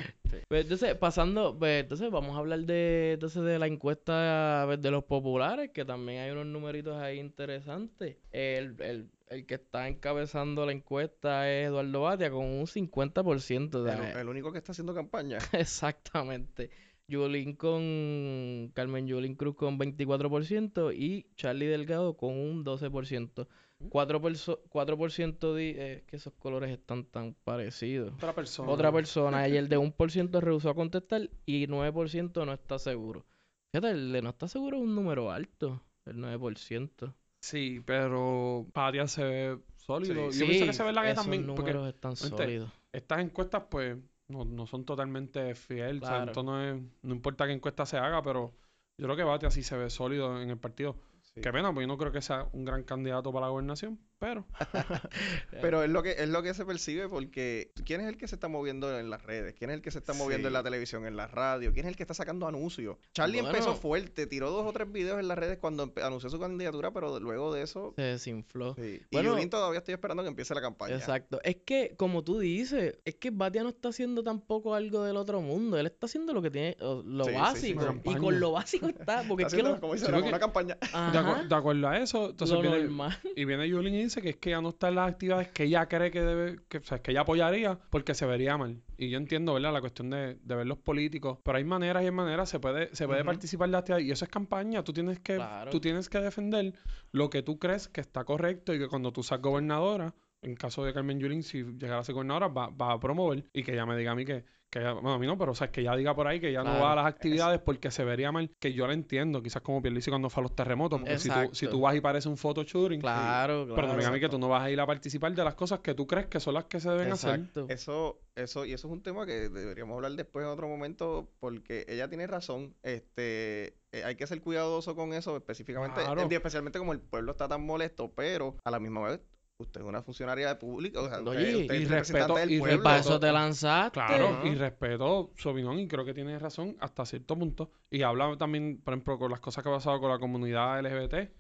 [0.47, 4.89] Pues entonces, pasando, pues entonces vamos a hablar de, entonces de la encuesta pues, de
[4.91, 8.17] los populares, que también hay unos numeritos ahí interesantes.
[8.31, 13.75] El, el, el que está encabezando la encuesta es Eduardo Batia con un 50%.
[13.75, 15.37] o sea, El, el único que está haciendo campaña.
[15.51, 16.69] Exactamente.
[17.07, 23.47] Yulín con Carmen Yulín Cruz con 24% y Charlie Delgado con un 12%.
[23.89, 28.13] 4%, perso- 4% di- eh, que esos colores están tan parecidos.
[28.13, 28.71] otra persona.
[28.71, 33.25] Otra persona, y el de 1% rehusó a contestar y 9% no está seguro.
[33.73, 37.13] Fíjate, el de no está seguro es un número alto, el 9%.
[37.41, 40.31] Sí, pero Patia se ve, sólido.
[40.31, 40.39] Sí.
[40.39, 42.71] Yo pienso que se ve la que también, porque números están sólidos.
[42.93, 46.01] estas encuestas, pues, no, no son totalmente fieles.
[46.03, 46.31] O sea, Claro.
[46.31, 48.53] esto no, es, no importa qué encuesta se haga, pero
[48.97, 50.95] yo creo que Bate así se ve sólido en el partido.
[51.21, 51.41] Sí.
[51.41, 54.45] Qué pena, pues yo no creo que sea un gran candidato para la gobernación, pero
[55.62, 58.36] Pero es lo que es lo que se percibe porque ¿quién es el que se
[58.36, 59.53] está moviendo en las redes?
[59.57, 61.73] ¿Quién es el que se está moviendo en la televisión, en la radio?
[61.73, 62.97] ¿Quién es el que está sacando anuncios?
[63.13, 63.49] Charlie Bueno.
[63.57, 67.19] empezó fuerte, tiró dos o tres videos en las redes cuando anunció su candidatura, pero
[67.19, 68.75] luego de eso Se desinfló.
[68.75, 69.01] sí.
[69.09, 70.95] Y Yulín todavía estoy esperando que empiece la campaña.
[70.95, 71.39] Exacto.
[71.43, 75.41] Es que, como tú dices, es que Batia no está haciendo tampoco algo del otro
[75.41, 75.77] mundo.
[75.77, 77.36] Él está haciendo lo que tiene, lo Sí, sí,
[77.67, 78.01] sí, básico.
[78.05, 79.23] y con lo básico está.
[79.27, 80.75] Porque Está es que lo, como dice Sí, Ramón, porque- una campaña.
[80.81, 80.88] de,
[81.19, 83.19] acu- Ajá, de acuerdo a eso, entonces lo viene, normal.
[83.36, 85.63] y viene Yulín y dice que es que ella no está en las actividades que
[85.63, 88.82] ella cree que debe, que, o sea, que ella apoyaría porque se vería mal.
[88.97, 89.73] Y yo entiendo, ¿verdad?
[89.73, 92.95] La cuestión de, de ver los políticos, pero hay maneras y hay maneras, se puede,
[92.95, 95.71] se puede participar de actividades y eso es campaña, tú tienes que, Claro.
[95.71, 96.73] tú tienes que defender
[97.12, 100.84] lo que tú crees que está correcto y que cuando tú seas gobernadora, en caso
[100.84, 103.86] de Carmen Yulín, si llegara a ser gobernadora, va, va a promover y que ella
[103.86, 105.81] me diga a mí que, que ella- bueno, a mí no, pero o sea, que
[105.81, 108.49] ella diga por ahí que ella no va a las actividades porque se vería mal,
[108.59, 111.36] que yo la entiendo, quizás como Pierluisi cuando fue a los terremotos, porque si tú,
[111.53, 113.88] si tú vas y parece un photo shooting, Claro, pero claro.
[113.89, 115.93] también a mí que tú no vas a ir a participar de las cosas que
[115.93, 117.36] tú crees que son las que se deben hacer.
[117.36, 117.65] Exacto.
[117.69, 121.86] Eso, eso, y eso es un tema que deberíamos hablar después en otro momento, porque
[121.88, 122.73] ella tiene razón.
[122.81, 126.27] Este, eh, hay que ser cuidadoso con eso, específicamente, Claro.
[126.29, 129.19] especialmente como el pueblo está tan molesto, pero a la misma vez,
[129.63, 132.60] usted es una funcionaria pública, o sea, usted- Oye, usted y es respeto- del y
[132.60, 132.76] pueblo.
[132.80, 133.93] Y para respeto- eso te lanzaste.
[133.99, 137.71] Claro, y respeto su opinión y creo que tiene razón hasta cierto punto.
[137.89, 141.32] Y habla también, por ejemplo, con las cosas que ha pasado con la comunidad LGBT,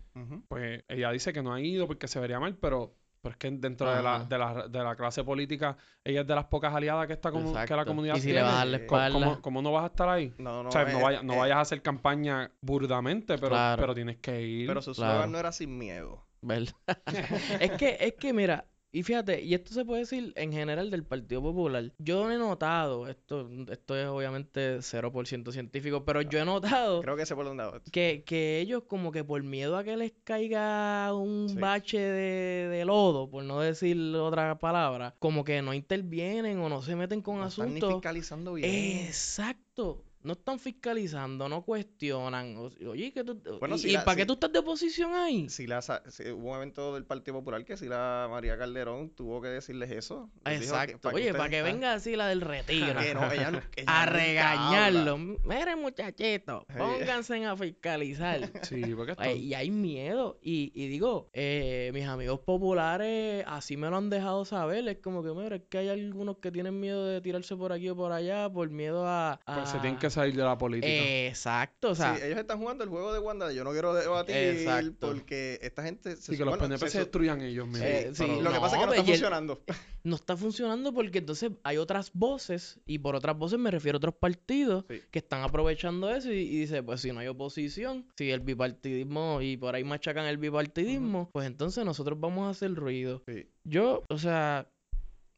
[0.47, 3.49] pues ella dice que no ha ido porque se vería mal, pero, pero es que
[3.51, 7.07] dentro de la, de, la, de la clase política, ella es de las pocas aliadas
[7.07, 8.41] que, está como, que la comunidad Y si tiene.
[8.41, 9.13] le vas a la ¿Cómo- espalda.
[9.27, 10.33] ¿Cómo, cómo no vas a estar ahí?
[10.37, 13.49] No, no, o sea, no, eh, vaya- no eh, vayas a hacer campaña burdamente, pero,
[13.49, 13.81] Claro.
[13.81, 14.67] pero tienes que ir.
[14.67, 15.25] Pero su Claro.
[15.27, 16.25] no era sin miedo.
[16.43, 16.73] ¿Verdad?
[17.59, 21.03] es que, es que mira, y fíjate, y esto se puede decir en general del
[21.03, 21.91] Partido Popular.
[21.97, 27.23] Yo he notado, esto, esto es obviamente 0% científico, pero yo he notado Creo que
[27.23, 27.81] ese por donde va.
[27.91, 31.57] que, que ellos como que por miedo a que les caiga un Sí.
[31.59, 36.83] bache de, de lodo, por no decir otra palabra, como que no intervienen o no
[36.83, 37.93] se meten con No están asuntos.
[37.93, 39.07] fiscalizando bien.
[39.07, 40.03] Exacto.
[40.23, 42.55] No están fiscalizando, no cuestionan.
[42.87, 45.13] Oye, ¿qué tú, Bueno, ¿y, si y la- para qué si- tú estás de oposición
[45.13, 45.49] ahí?
[45.49, 49.41] Si la, si hubo un evento del Partido Popular que si la María Calderón tuvo
[49.41, 50.29] que decirles eso.
[50.45, 51.09] que- Exacto.
[51.13, 52.87] Oye, para que venga así la del retiro.
[52.87, 55.17] están- que no, ella no- ella a regañarlo.
[55.17, 56.75] Miren, muchachitos, Sí.
[56.77, 58.39] pónganse a fiscalizar.
[58.63, 60.39] Sí, porque esto- y hay miedo.
[60.41, 64.87] Y, y digo, eh, mis amigos populares así me lo han dejado saber.
[64.87, 67.89] Es como que, mira, es que hay algunos que tienen miedo de tirarse por aquí
[67.89, 69.39] o por allá por miedo a...
[69.45, 70.87] pues se a- tienen que salir de la política.
[70.87, 73.51] Exacto, o sea, Sí, ellos están jugando el juego de Wanda.
[73.51, 75.07] Yo no quiero debatir Exacto.
[75.07, 76.15] porque esta gente.
[76.15, 77.85] Sí, que los bueno, PNP se, se- destruyan ellos mismos.
[77.87, 79.61] Eh, sí, Lo que pasa es que no está el- funcionando.
[80.03, 83.99] no está funcionando porque entonces hay otras voces, y por otras voces me refiero a
[83.99, 85.01] otros partidos Sí.
[85.11, 89.39] que están aprovechando eso y, y dice, pues si no hay oposición, si el bipartidismo
[89.41, 93.23] y por ahí machacan el bipartidismo, pues entonces nosotros vamos a hacer ruido.
[93.27, 93.47] Sí.
[93.63, 94.67] Yo, o sea,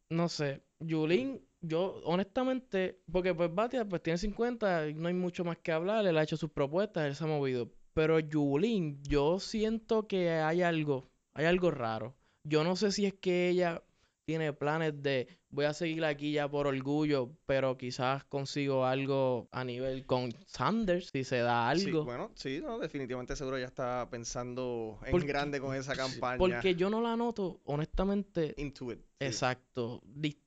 [0.09, 5.43] no sé, Yulín, yo honestamente, porque pues Batia pues tiene 50 y no hay mucho
[5.43, 9.39] más que hablar, él ha hecho sus propuestas, él se ha movido, pero Yulín, yo
[9.39, 12.15] siento que hay algo, hay algo raro.
[12.43, 13.83] Yo no sé si es que ella
[14.25, 19.63] tiene planes de voy a seguir aquí ya por orgullo, pero quizás consigo algo a
[19.63, 22.03] nivel con Sanders, si se da Sí, algo.
[22.03, 26.37] bueno, sí, no, definitivamente seguro ya está pensando en Porque- grande con esa campaña.
[26.37, 28.99] Porque yo no la noto, honestamente, Into it.
[28.99, 29.05] sí.
[29.25, 30.01] Exacto.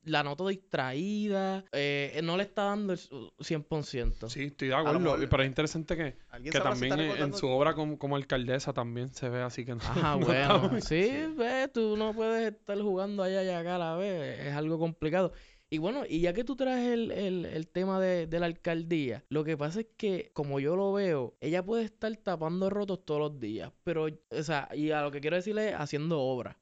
[0.04, 1.64] La noto distraída.
[1.72, 4.28] eh, no le está dando el su- 100%.
[4.28, 5.16] Sí, estoy de acuerdo.
[5.28, 9.28] Pero es interesante que, ¿Alguien que también en, su obra como, como alcaldesa también se
[9.28, 9.80] ve así que no.
[9.82, 10.68] Ajá, no bueno.
[10.70, 14.46] muy- Sí, ve, tú no puedes estar jugando allá y acá a la vez.
[14.46, 15.32] Es algo complicado.
[15.70, 19.24] Y bueno, y ya que tú traes el, el, el tema de, de la alcaldía,
[19.28, 23.20] lo que pasa es que, como yo lo veo, ella puede estar tapando rotos todos
[23.20, 23.72] los días.
[23.84, 26.56] Pero, o sea, y a lo que quiero decirle es haciendo obras.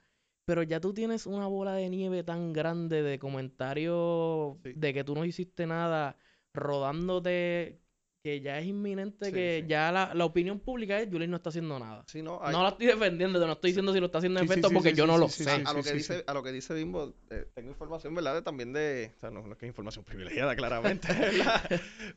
[0.45, 4.73] Pero ya tú tienes una bola de nieve tan grande de comentarios Sí.
[4.75, 6.17] de que tú no hiciste nada
[6.53, 7.81] rodándote
[8.27, 9.69] que ya es inminente Sí, que sí.
[9.69, 12.03] ya la, la opinión pública es Julián no está haciendo nada.
[12.09, 14.47] Sí, no, hay- No la estoy defendiendo, no estoy diciendo si lo está haciendo en
[14.47, 15.51] efecto sí, porque sí, yo sí, no sí, lo sí, sé.
[15.65, 16.25] a, lo que sí, dice, sí.
[16.27, 18.35] a lo que dice Bimbo, eh, tengo información, ¿verdad?
[18.35, 21.63] De- también de, o sea, no, no es que es información privilegiada, claramente, ¿verdad?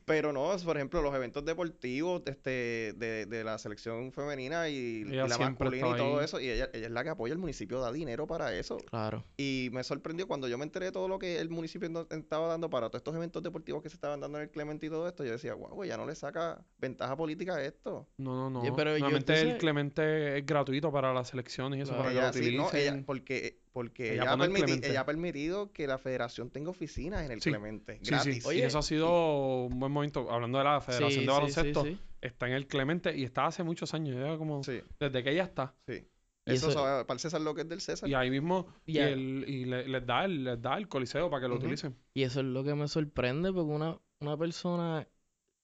[0.06, 5.38] Pero no, por ejemplo, los eventos deportivos este, de, de la selección femenina y, la
[5.38, 6.26] masculina y todo ahí.
[6.26, 8.78] eso, y ella, ella es la que apoya, el municipio da dinero para eso.
[8.90, 9.24] Claro.
[9.38, 12.48] Y me sorprendió cuando yo me enteré de todo lo que el municipio no- estaba
[12.48, 15.08] dando para todos estos eventos deportivos que se estaban dando en el Clemente y todo
[15.08, 18.08] esto, yo decía, wow, ella no le saca ventaja política a esto.
[18.18, 18.62] No, no, no.
[18.62, 22.14] Oye, pero yo Normalmente el Clemente es gratuito para las selecciones y eso, Claro.
[22.16, 22.96] para que sí, no, utilicen.
[22.96, 27.32] ella, porque, porque Ella ella, ha permiti- ella permitido que la federación tenga oficinas en
[27.32, 27.50] el Sí.
[27.52, 28.36] Clemente, Sí, gratis.
[28.44, 28.50] sí.
[28.50, 30.32] Oye, y eso ha sido un buen momento.
[30.32, 32.00] Hablando de la Federación Sí, de sí, Baloncesto, sí, sí.
[32.22, 35.44] está en el Clemente y está hace muchos años, ya como Sí, desde que ella
[35.44, 35.76] está.
[35.88, 36.08] sí.
[36.46, 38.10] Eso, eso- sabe- para el César lo que es del César.
[38.10, 39.10] Y ahí mismo y, Ya.
[39.10, 41.96] el- y le- les, da el, les da el coliseo para que lo utilicen.
[42.16, 45.08] Y eso es lo que me sorprende, porque una, una persona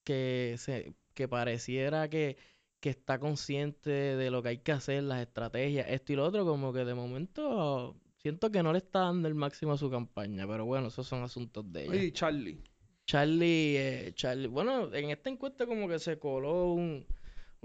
[0.05, 2.37] que se que pareciera que,
[2.79, 6.45] que está consciente de lo que hay que hacer, las estrategias, esto y lo otro,
[6.45, 10.47] como que de momento siento que no le está dando el máximo a su campaña,
[10.47, 11.91] pero bueno, esos son asuntos de ella.
[11.91, 12.61] Oye, Charlie.
[13.05, 17.05] Charlie, eh, Charlie, bueno, en esta encuesta como que se coló un,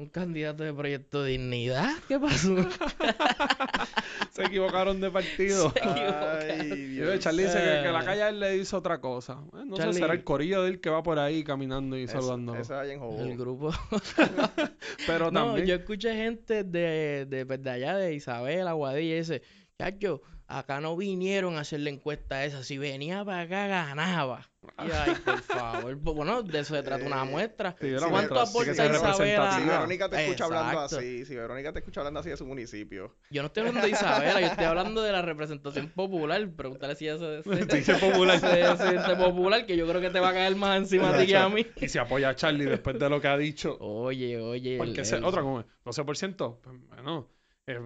[0.01, 1.91] un candidato de Proyecto Dignidad.
[2.09, 2.57] ¿Qué pasó?
[4.33, 5.71] Se equivocaron de partido.
[5.73, 6.91] Se Ay, equivocaron.
[6.95, 7.19] Dios.
[7.21, 9.39] Charlie dice que, que la calle a él le hizo otra cosa.
[9.55, 12.07] Eh, no sé, Charlie- será el corillo de él que va por ahí caminando y
[12.09, 12.55] saludando.
[12.57, 13.21] ese allá en Jobo.
[13.21, 13.71] El grupo.
[15.07, 15.67] Pero No, también.
[15.67, 19.43] yo escuché gente de, de, pues, de allá, de Isabel, Aguadilla, y dice,
[19.79, 24.50] chacho, acá no vinieron a hacer la encuesta esa, si venía para acá ganaba.
[24.63, 27.75] Y ay, por favor, pues, bueno, de eso se trata una Eh, muestra.
[27.81, 29.65] Sí, ¿Cuánto muestra, aporta sí, que sea Isabel a- Si.
[29.65, 33.15] Verónica te escucha hablando así, si Verónica te escucha hablando así de su municipio.
[33.31, 36.47] Yo no estoy hablando de Isabela, yo estoy hablando de la representación popular.
[36.57, 38.39] Pregúntale si eso se, Dice popular.
[38.39, 41.19] se- se siente popular, que yo creo que te va a caer más encima a
[41.19, 41.67] ti que a mí.
[41.77, 43.79] Y se apoya a Charlie después de lo que ha dicho.
[43.81, 44.73] Oye, oye.
[44.73, 46.59] el- Porque ese, el- otra como 12%.
[46.63, 47.29] Pues, bueno,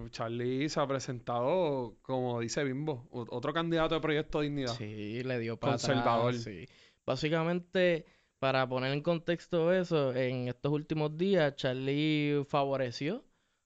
[0.09, 4.73] Charlie se ha presentado, como dice Bimbo, otro candidato de Proyecto Dignidad.
[4.77, 6.33] Sí, le dio para atrás, Conservador.
[6.35, 6.67] sí.
[7.05, 8.05] Básicamente,
[8.39, 13.23] para poner en contexto eso, en estos últimos días, Charlie favoreció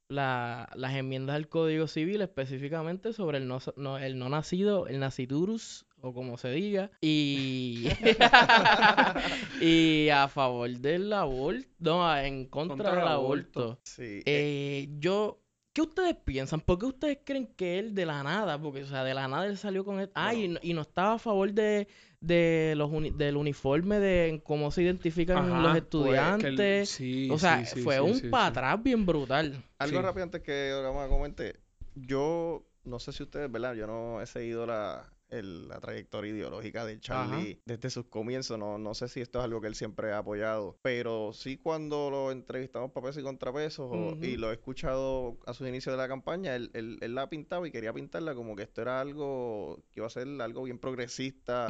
[0.10, 5.00] la- las enmiendas al Código Civil, específicamente sobre el no, no- el no nacido, el
[5.00, 7.84] naciturus, o como se diga, y,
[9.62, 13.62] y a favor del aborto, no, en contra, Contra del el aborto.
[13.62, 13.82] aborto.
[13.84, 14.04] Sí.
[14.04, 15.40] eh, Eh, yo,
[15.80, 16.60] ¿qué ustedes piensan?
[16.62, 19.46] ¿Por qué ustedes creen que él de la nada, porque, o sea, de la nada
[19.46, 21.88] él salió con él, ah, y, no, y no estaba a favor de,
[22.20, 26.90] de los uni- del uniforme, de cómo se identifican Ajá, los pues, que estudiantes?
[26.90, 28.50] sí, o sea, sí, sí, fue sí, un sí, para sí.
[28.52, 29.64] atrás bien brutal.
[29.78, 30.04] Algo sí.
[30.04, 31.56] rápido antes que vamos a comentar.
[31.96, 33.74] Yo no sé si ustedes, ¿verdad?
[33.76, 38.58] Yo no he seguido la, el- la trayectoria ideológica de Charlie desde sus comienzos.
[38.60, 40.78] No, no sé si esto es algo que él siempre ha apoyado.
[40.82, 45.68] Pero sí cuando lo entrevistamos para pesos y contrapesos y lo he escuchado a sus
[45.68, 48.82] inicios de la campaña, él, él, él la pintaba y quería pintarla como que esto
[48.82, 51.68] era algo que iba a ser algo bien progresista,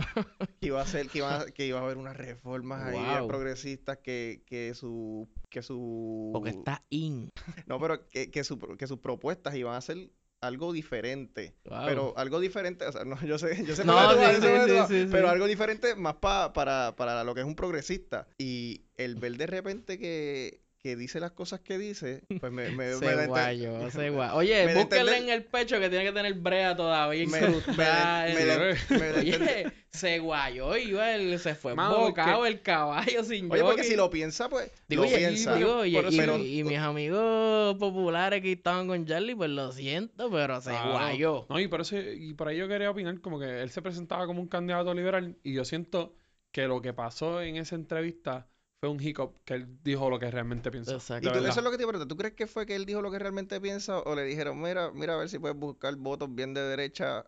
[0.59, 3.97] que iba a ser, que iba, que iba a haber unas reformas ahí bien progresistas,
[3.99, 7.29] que, que su que su Porque está in.
[7.65, 11.53] no, pero que, que, su- que sus propuestas iban a ser algo diferente.
[11.65, 11.85] Wow.
[11.85, 14.41] Pero algo diferente, o sea, no, yo sé, yo sé No, sí,
[14.87, 18.27] sí, sí, pero algo diferente más pa- para, para lo que es un progresista.
[18.37, 22.75] Y el ver de repente que, que dice las cosas que dice, pues me, me,
[22.75, 24.35] me Se guayó, se guayó.
[24.35, 28.97] Oye, me búsquenle en el pecho que tiene que tener brea todavía me, me, me
[28.97, 33.61] me Oye, se guayó y el- se fue Mano, bocado que- el caballo sin Oye,
[33.63, 35.55] porque si lo piensa, pues Digo, lo piensa.
[35.55, 40.29] digo, eso y, pero- y mis amigos populares que estaban con Charlie, pues lo siento,
[40.31, 41.45] pero se guayó.
[41.49, 44.25] No, y por eso, y por ahí yo quería opinar como que él se presentaba
[44.27, 46.15] como un candidato liberal y yo siento
[46.51, 48.47] que lo que pasó en esa entrevista
[48.79, 50.93] fue un hiccup que él dijo lo que realmente piensa.
[50.93, 51.27] Exacto.
[51.27, 52.07] Y tú- eso es lo que te pregunto.
[52.07, 54.91] ¿Tú crees que fue que él dijo lo que realmente piensa o le dijeron, mira,
[54.91, 57.25] mira a ver si puedes buscar votos bien de derecha,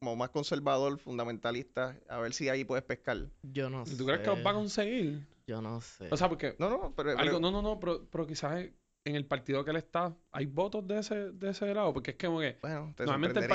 [0.00, 3.18] como más conservador, fundamentalista, a ver si ahí puedes pescar?
[3.42, 3.96] Yo no ¿Y sé.
[3.96, 5.26] tú crees que los va a conseguir?
[5.46, 6.08] Yo no sé.
[6.10, 8.64] O sea, porque No, no, pero, algo, pero- no, no, no, pero, pero quizás
[9.04, 12.16] en el partido que él está, hay votos de ese, de ese lado, porque es
[12.16, 13.46] que como que, bueno, te Normalmente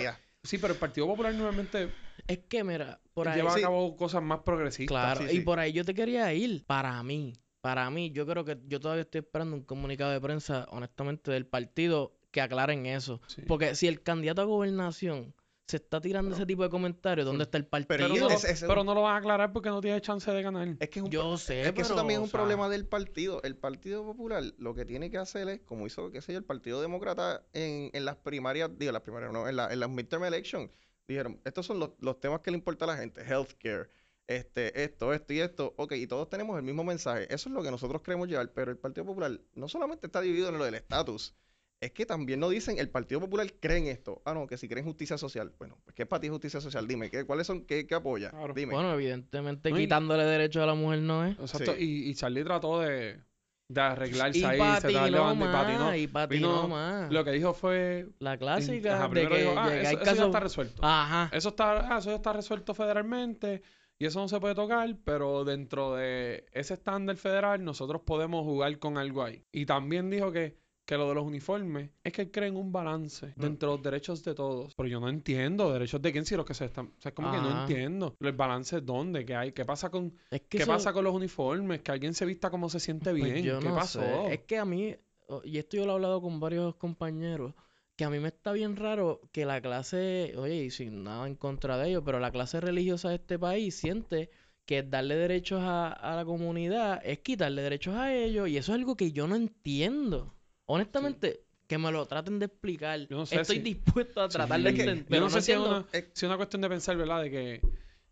[0.44, 1.90] sí, pero el Partido Popular normalmente
[2.28, 3.38] es que, mira, por ahí...
[3.38, 3.60] lleva sí.
[3.60, 4.88] a cabo cosas más progresistas.
[4.88, 5.42] Claro, sí, y sí.
[5.42, 6.66] por ahí yo te quería ir.
[6.66, 10.66] Para mí, para mí, yo creo que yo todavía estoy esperando un comunicado de prensa,
[10.72, 13.22] honestamente, del partido que aclaren eso.
[13.28, 13.42] Sí.
[13.48, 15.34] Porque si el candidato a gobernación
[15.68, 18.00] se está tirando ese tipo de comentarios, ¿dónde está el partido?
[18.00, 20.68] Pero, Pero no, es pero lo van a aclarar porque no tiene chance de ganar.
[20.80, 22.40] Es que es un Yo sé, Es que eso pero, también es o un sea,
[22.40, 23.40] problema del partido.
[23.44, 26.46] El Partido Popular lo que tiene que hacer es, como hizo, qué sé yo, el
[26.46, 30.24] Partido Demócrata en, en las primarias, digo, las primarias, no, en, la, en las midterm
[30.24, 30.72] elections,
[31.14, 33.90] dijeron, estos son los, los temas que le importa a la gente, healthcare,
[34.28, 37.24] este, esto, esto y esto, ok, y todos tenemos el mismo mensaje.
[37.34, 40.50] Eso es lo que nosotros queremos llevar, pero el Partido Popular no solamente está dividido
[40.50, 41.36] en lo del estatus,
[41.82, 44.22] es que también no dicen, el Partido Popular cree en esto.
[44.26, 45.54] Ah, no, que si creen justicia social.
[45.58, 46.86] Bueno, pues ¿qué es para ti justicia social?
[46.88, 48.32] Dime, ¿qué, ¿cuáles son, qué, qué apoya?
[48.32, 48.54] Claro.
[48.54, 48.74] Dime.
[48.74, 51.40] Bueno, evidentemente No, y- quitándole derechos a la mujer no es.
[51.40, 51.74] Exacto.
[51.76, 51.84] Sí.
[51.84, 53.22] Y, y Charlie trató de,
[53.70, 55.96] de arreglarse Y ahí, se estaba levantando y patinó.
[55.96, 57.12] y patinó más.
[57.12, 58.08] Lo que dijo fue...
[58.20, 60.82] La clásica ajá, de que dijo, ah, eso, ya está resuelto.
[60.84, 61.30] Ajá.
[61.32, 63.62] Eso está, ah, eso ya está resuelto federalmente
[64.00, 68.80] y eso no se puede tocar, pero dentro de ese estándar federal nosotros podemos jugar
[68.80, 69.46] con algo ahí.
[69.52, 70.58] Y también dijo que,
[70.90, 74.34] que lo de los uniformes es que creen un balance dentro de los derechos de
[74.34, 74.74] todos.
[74.74, 76.88] Pero yo no entiendo, derechos de quién si los que se están...
[76.88, 78.16] O sea, es como que no entiendo.
[78.20, 80.16] El balance dónde, qué hay, qué pasa con...
[80.32, 81.82] Es que ¿Qué eso- pasa con los uniformes?
[81.82, 83.46] Que alguien se vista como se siente Pues bien.
[83.46, 84.00] yo ¿Qué no pasó?
[84.02, 84.34] sé.
[84.34, 84.96] Es que a mí,
[85.44, 87.54] y esto yo lo he hablado con varios compañeros,
[87.96, 91.36] que a mí me está bien raro que la clase, oye, y sin nada en
[91.36, 94.32] contra de ellos, pero la clase religiosa de este país siente
[94.66, 98.80] que darle derechos a, a la comunidad es quitarle derechos a ellos, y eso es
[98.80, 100.34] algo que yo no entiendo.
[100.72, 103.00] Honestamente, que me lo traten de explicar.
[103.08, 105.06] Yo no sé Estoy si- dispuesto a tratar de entender.
[105.10, 107.22] Yo no sé si es una, si es una cuestión de pensar, ¿verdad?
[107.24, 107.62] De que,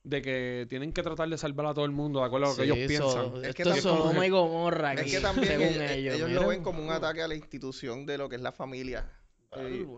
[0.04, 2.56] de que tienen que tratar de salvar a todo el mundo de acuerdo a lo
[2.56, 2.88] que ellos eso-
[3.34, 3.46] piensan.
[3.46, 6.32] Es que esto es tampoco- Sodoma y Gomorra Es que también según ellos, ellos.
[6.32, 9.08] lo ven como un ataque a la institución de lo que es la familia.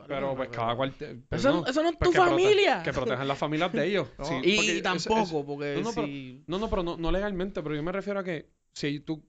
[0.07, 0.93] Pero pues cada cual...
[0.93, 2.83] te- pero Eso, no, eso no es pues tu que prote- familia.
[2.83, 4.07] que protejan las familias de ellos.
[4.19, 6.07] No, Sí, y tampoco, eso- porque no, no, pero-.
[6.47, 9.23] No, no, pero no, no legalmente, pero yo me refiero a que si tú,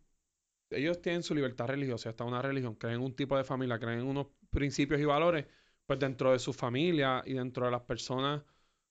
[0.70, 4.00] ellos tienen su libertad religiosa, está una religión, creen en un tipo de familia, creen
[4.00, 5.46] en unos principios y valores,
[5.87, 8.42] pues dentro de su familia y dentro de las personas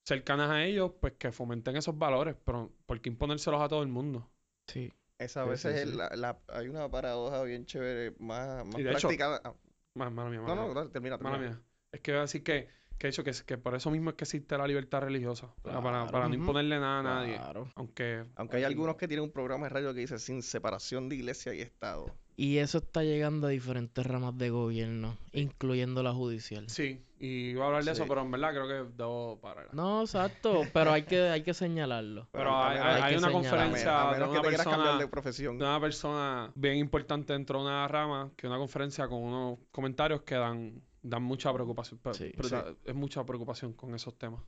[0.03, 3.89] cercanas a ellos, pues que fomenten esos valores, pero ¿por qué imponérselos a todo el
[3.89, 4.29] mundo?
[4.67, 4.91] Sí.
[5.17, 5.97] Esa Sí, veces sí, es sí.
[5.97, 9.41] la- la- hay una paradoja bien chévere, más, más Y de hecho- practicada.
[9.43, 9.53] Ah,
[9.95, 10.73] Mala, mala mía, no, mala no, mía.
[10.75, 11.55] dale, termina, Mala termina.
[11.57, 11.65] mía.
[11.91, 14.15] Es que voy a decir que, que, de hecho, que, que por eso mismo es
[14.15, 17.35] que existe la libertad religiosa, para, para, no imponerle nada a nadie.
[17.37, 17.71] Claro.
[17.75, 21.15] Aunque, Aunque hay algunos que tienen un programa de radio que dice sin separación de
[21.15, 22.13] iglesia y Estado.
[22.35, 26.69] Y eso está llegando a diferentes ramas de gobierno, incluyendo la judicial.
[26.69, 29.67] sí, y iba a hablar de eso, pero en verdad creo que debo parar.
[29.73, 32.29] No, exacto, pero hay que, hay que señalarlo.
[32.31, 34.99] Pero a hay, hay- hay una conferencia de menos que una te quieras cambiar persona
[35.01, 35.57] de profesión.
[35.57, 40.21] de una persona bien importante dentro de una rama que una conferencia con unos comentarios
[40.21, 41.99] que dan, dan mucha preocupación.
[42.13, 42.31] Sí.
[42.35, 42.55] pero Sí.
[42.55, 44.41] da- Es mucha preocupación con esos temas.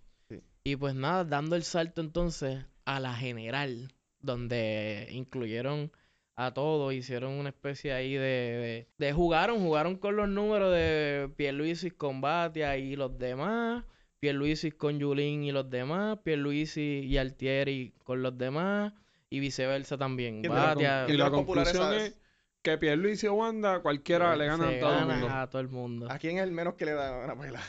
[0.64, 5.92] Y pues nada, dando el salto entonces a la general, donde incluyeron
[6.38, 11.30] a todos, hicieron una especie ahí de, de, de jugaron, jugaron con los números de
[11.36, 13.84] Pierluisi con Batia y los demás,
[14.20, 18.94] Pierluisi con Yulín y los demás, Pierluisi y Altieri con los demás,
[19.30, 20.42] y viceversa también.
[20.42, 22.04] ¿Quién de los Batia Y ¿Quién de la conclusión sabes?
[22.04, 22.21] es
[22.62, 25.30] que Pierluisi o Wanda, cualquiera le gana se a todo el gana mundo.
[25.36, 26.08] a todo el mundo.
[26.12, 27.62] ¿A quién es el menos que le da una pela?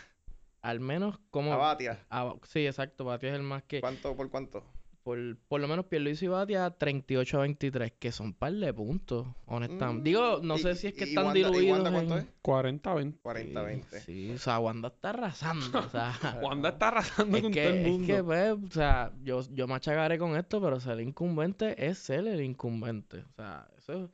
[0.61, 1.52] Al menos como...
[1.52, 1.98] A Batia.
[2.11, 3.81] a- sí, exacto, Batia es el más que...
[3.81, 4.62] ¿Cuánto por cuánto?
[5.02, 9.26] Por, por lo menos Pierluisi y Batia 38 a 23, que son par de puntos,
[9.46, 10.00] honestamente.
[10.02, 12.14] Mm, Digo, no y- sé si es que y están Wanda- ¿y diluidos Wanda cuánto
[12.18, 12.26] en- es?
[12.42, 13.22] 40 20.
[13.24, 14.00] 40-20.
[14.02, 16.12] Sí, o sea, Wanda está arrasando, o sea...
[16.44, 18.07] Wanda está arrasando Es con que, todo el es mundo.
[18.07, 22.40] que, pues, o sea, yo, yo machacaré con esto, pero ser incumbente es ser el
[22.40, 23.24] incumbente.
[23.28, 24.09] O sea, eso.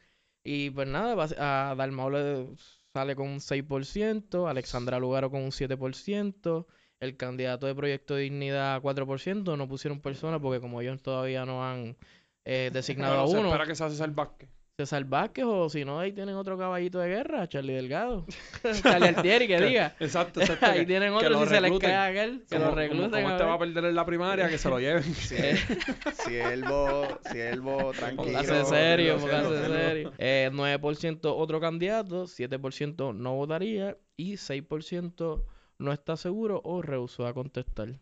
[0.50, 2.46] Y pues nada, a Dalmau le
[2.94, 6.66] sale con un 6%, Alexandra Lugaro con un 7%,
[7.00, 11.62] el candidato de Proyecto de Dignidad 4%, no pusieron personas porque como ellos todavía no
[11.62, 11.98] han
[12.46, 14.48] eh, designado a se uno, espera que se hace César Vázquez.
[14.78, 18.24] César Vázquez o si no, ahí tienen otro caballito de guerra, Charlie Delgado,
[18.84, 19.96] Charlie Altieri, que diga.
[19.98, 20.66] Exacto, exacto.
[20.66, 23.10] Ahí que- tienen otro si se les cae aquel, que Como- lo recluten.
[23.10, 25.02] como a este va a perder en la primaria, que se lo lleven.
[26.24, 28.22] Siervo, siervo, tranquilo.
[28.38, 30.12] Póngase serio, tranquilo, póngase serio.
[30.16, 35.42] Eh, 9% otro candidato, 7% no votaría y 6%
[35.78, 37.98] no está seguro o rehusó a contestar.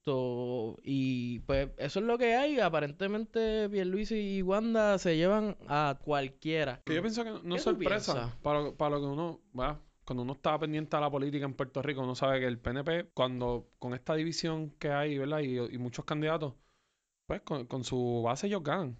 [0.00, 2.58] Esto, y pues eso es lo que hay.
[2.58, 6.80] Aparentemente Pierluisi y Wanda se llevan a cualquiera.
[6.86, 9.78] Que yo pienso que no ¿Qué es sorpresa para lo, para lo que uno, ¿verdad?
[10.06, 13.10] Cuando uno está pendiente a la política en Puerto Rico, uno sabe que el PNP,
[13.12, 15.40] cuando con esta división que hay, ¿verdad?
[15.40, 16.54] Y, y muchos candidatos,
[17.26, 18.98] pues con, con su base ellos ganan.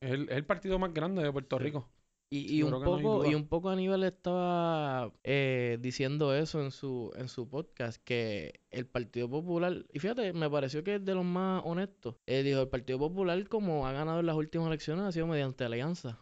[0.00, 1.64] Es el, es el partido más grande de Puerto Sí.
[1.64, 1.88] Rico.
[2.32, 7.12] Y, y un no poco, y un poco Aníbal estaba eh, diciendo eso en su,
[7.14, 11.26] en su podcast, que el Partido Popular, y fíjate, me pareció que es de los
[11.26, 15.12] más honestos, eh, dijo, el Partido Popular como ha ganado en las últimas elecciones ha
[15.12, 16.20] sido mediante alianza.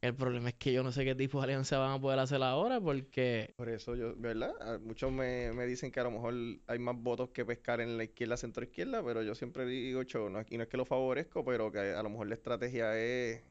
[0.00, 2.40] El problema es que yo no sé qué tipo de alianza van a poder hacer
[2.40, 3.52] ahora porque...
[3.56, 4.52] Por eso yo, ¿verdad?
[4.60, 6.34] Ah, Muchos me, me dicen que a lo mejor
[6.68, 10.30] hay más votos que pescar en la izquierda, centro izquierda, pero yo siempre digo, cho,
[10.30, 13.42] no, y no es que lo favorezco, pero que a lo mejor la estrategia es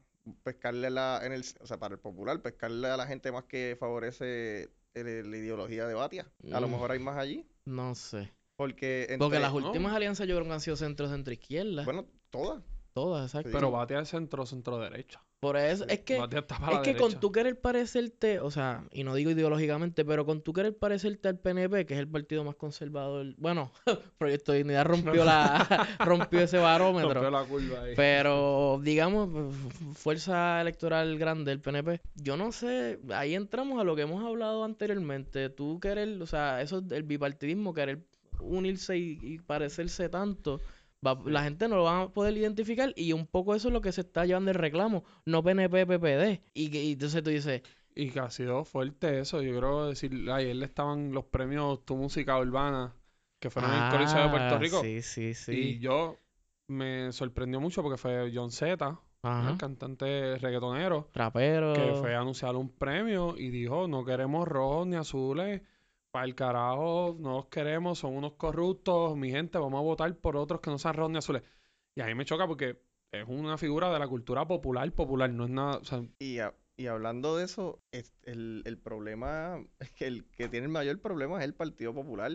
[0.42, 3.76] pescarle la, en el, o sea, para el popular, pescarle a la gente más que
[3.78, 6.30] favorece el- la ideología de Batia.
[6.52, 8.32] A lo mejor hay más allí, No sé.
[8.56, 9.66] porque Porque las no.
[9.68, 11.84] últimas alianzas yo creo que han sido centro-centro-izquierda.
[11.84, 12.62] bueno, todas.
[12.92, 13.48] Todas, exacto.
[13.50, 13.54] Sí.
[13.54, 15.22] Pero Batia es centro, centro derecha.
[15.40, 16.16] Por eso, es que...
[16.16, 20.52] Es que con tu querer parecerte, o sea, y no digo ideológicamente, pero con tu
[20.52, 23.70] querer parecerte al PNP, que es el partido más conservador, bueno,
[24.18, 27.14] Proyecto Dignidad rompió la rompió ese barómetro.
[27.14, 27.92] Rompió la curva ahí.
[27.94, 29.54] Pero, digamos,
[29.94, 32.00] fuerza electoral grande del PNP.
[32.16, 35.50] Yo no sé, ahí entramos a lo que hemos hablado anteriormente.
[35.50, 38.00] Tú querer, o sea, eso del bipartidismo, querer
[38.40, 40.60] unirse y, y parecerse tanto,
[41.06, 43.80] Va- La gente no lo va a poder identificar y un poco eso es lo
[43.80, 46.42] que se está llevando el reclamo, no PNP, PPD.
[46.54, 47.62] Y, y entonces tú dices,
[47.94, 49.42] Y que ha sido fuerte eso.
[49.42, 52.94] Yo creo decir, ayer le estaban los premios Tu Música Urbana,
[53.40, 54.82] que fueron en el Coliseo de Puerto "Ah, Rico.
[54.82, 55.52] Sí, sí, sí.
[55.52, 56.16] Y yo
[56.68, 59.50] me sorprendió mucho porque fue John Z, Ajá.
[59.50, 61.72] el cantante reggaetonero, Rapero.
[61.74, 65.62] que fue a anunciar un premio y dijo, no queremos rojos ni azules,
[66.10, 70.36] para el carajo, no los queremos, son unos corruptos, mi gente, vamos a votar por
[70.36, 71.42] otros que no sean rojos ni azules.
[71.94, 72.80] Y a mí me choca porque
[73.12, 76.54] es una figura de la cultura popular, popular, no es nada, o sea, Y, a-
[76.76, 81.00] y hablando de eso, es- el, el problema, es que el que tiene el mayor
[81.00, 82.32] problema es el Partido Popular.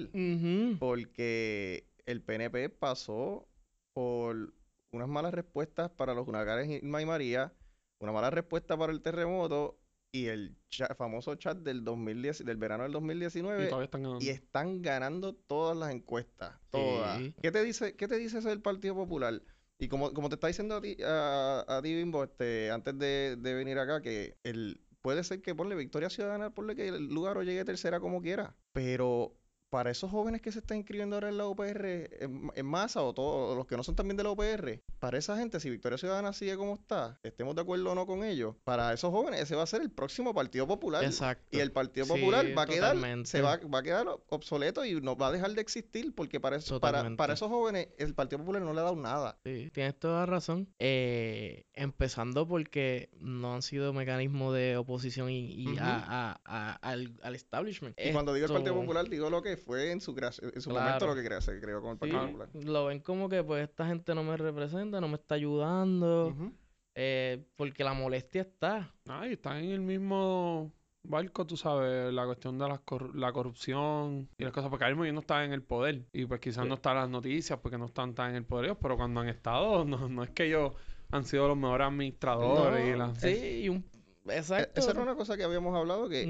[0.80, 3.48] Porque el PNP pasó
[3.94, 4.54] por
[4.92, 7.54] unas malas respuestas para los huracanes Irma y María,
[8.00, 9.80] una mala respuesta para el terremoto
[10.14, 10.56] y el
[10.96, 14.24] famoso chat del 2010, del verano del y 2019 todavía están ganando.
[14.24, 17.18] y están ganando todas las encuestas, todas.
[17.18, 17.34] Sí.
[17.42, 19.42] ¿Qué te dice, qué te dice eso del Partido Popular?
[19.80, 23.38] Y como, como te está diciendo a ti, a, a ti, Bimbo, este, antes de,
[23.38, 27.38] de venir acá, que el, puede ser que ponle Victoria Ciudadana, ponle que el lugar
[27.40, 28.56] o llegue tercera como quiera.
[28.72, 29.36] Pero
[29.74, 31.84] para esos jóvenes que se están inscribiendo ahora en la UPR
[32.22, 35.36] en, en masa o todos los que no son también de la UPR, para esa
[35.36, 38.94] gente, si Victoria Ciudadana sigue como está, estemos de acuerdo o no con ellos, para
[38.94, 41.04] esos jóvenes ese va a ser el próximo Partido Popular.
[41.04, 41.44] Exacto.
[41.50, 42.96] Y el Partido Sí, Popular va a quedar,
[43.26, 46.58] se va, va a quedar obsoleto y no va a dejar de existir porque para,
[46.58, 49.40] eso, para, esos jóvenes el Partido Popular no le ha dado nada.
[49.44, 50.70] Sí, tienes toda la razón.
[50.78, 57.34] Eh, empezando porque no han sido mecanismos de oposición y, a- a- a- al, al
[57.36, 58.00] establishment.
[58.00, 60.70] Y cuando digo el Partido Popular, digo lo que fue en su, creación- en su
[60.70, 60.86] Claro.
[60.86, 62.50] momento lo que crea- se creó con el Sí, Partido Popular.
[62.66, 66.36] lo ven como que pues esta gente no me representa, no me está ayudando,
[66.96, 68.94] eh, porque la molestia está.
[69.08, 70.72] Ah, y están en el mismo
[71.06, 74.96] barco, tú sabes, la cuestión de las cor- la corrupción y las cosas, porque ahora
[74.96, 76.70] mismo ellos no están en el poder y pues quizás Sí.
[76.70, 79.28] no están las noticias porque no están tan en el poder ellos, pero cuando han
[79.28, 80.74] estado, no, no es que ellos
[81.12, 83.20] han sido los mejores administradores y.
[83.20, 83.86] Sí, y un...
[84.28, 84.80] E- Exacto.
[84.80, 86.24] Esa era una cosa que habíamos hablado que,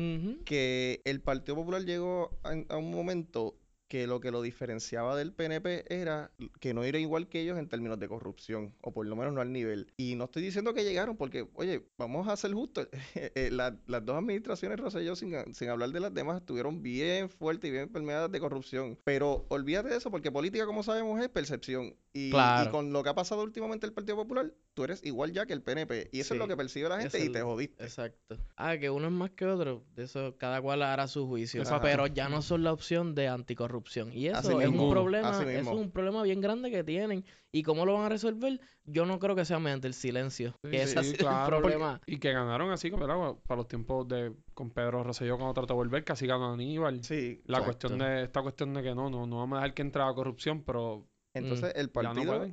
[0.45, 3.55] que el Partido Popular llegó a, a un momento
[3.89, 7.67] que lo que lo diferenciaba del PNP era que no era igual que ellos en
[7.69, 9.93] términos de corrupción, o por lo menos no al nivel.
[9.97, 14.03] Y no estoy diciendo que llegaron, porque, oye, vamos a ser justos, eh, la- las
[14.03, 18.31] dos administraciones, Rosselló, sin, sin hablar de las demás, estuvieron bien fuertes y bien permeadas
[18.31, 18.97] de corrupción.
[19.03, 21.95] Pero olvídate de eso, porque política, como sabemos, es percepción.
[22.15, 22.31] Y,
[22.69, 25.63] con lo que ha pasado últimamente el Partido Popular, tú eres igual ya que el
[25.63, 26.09] PNP.
[26.11, 27.83] Y eso es lo que percibe la gente y es te jodiste.
[27.83, 28.37] Exacto.
[28.55, 29.83] Ah, que uno es más que otro.
[29.95, 31.63] De eso cada cual hará su juicio.
[31.81, 34.13] Pero ya no son la opción de anticorrupción.
[34.13, 37.25] Y eso Así es mismo, un problema, así es un problema bien grande que tienen.
[37.51, 38.59] ¿Y cómo lo van a resolver?
[38.85, 40.55] Yo no creo que sea mediante el silencio.
[40.63, 42.01] Sí, que ese ha sí, sido claro, el porque- problema.
[42.05, 43.35] Y que ganaron así, ¿verdad?
[43.47, 47.03] Para los tiempos de con Pedro Rosselló cuando trató de volver, casi ganó Aníbal.
[47.03, 47.89] Sí, La exacto.
[47.89, 50.13] cuestión de, esta cuestión de que no, no, no vamos a dejar que entre la
[50.13, 52.45] corrupción, pero Entonces, el ya no partido,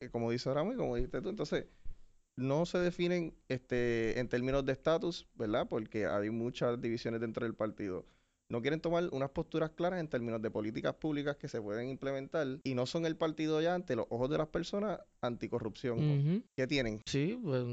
[0.00, 1.66] eh, como dice Ramos y como dijiste tú, entonces
[2.36, 5.66] no se definen este, en términos de estatus, ¿verdad?
[5.68, 8.04] Porque hay muchas divisiones dentro del partido.
[8.48, 12.46] No quieren tomar unas posturas claras en términos de políticas públicas que se pueden implementar
[12.62, 15.98] y no son el partido ya ante los ojos de las personas anticorrupción.
[15.98, 16.42] Ujú.
[16.54, 17.00] ¿Qué tienen?
[17.06, 17.64] Sí, pues.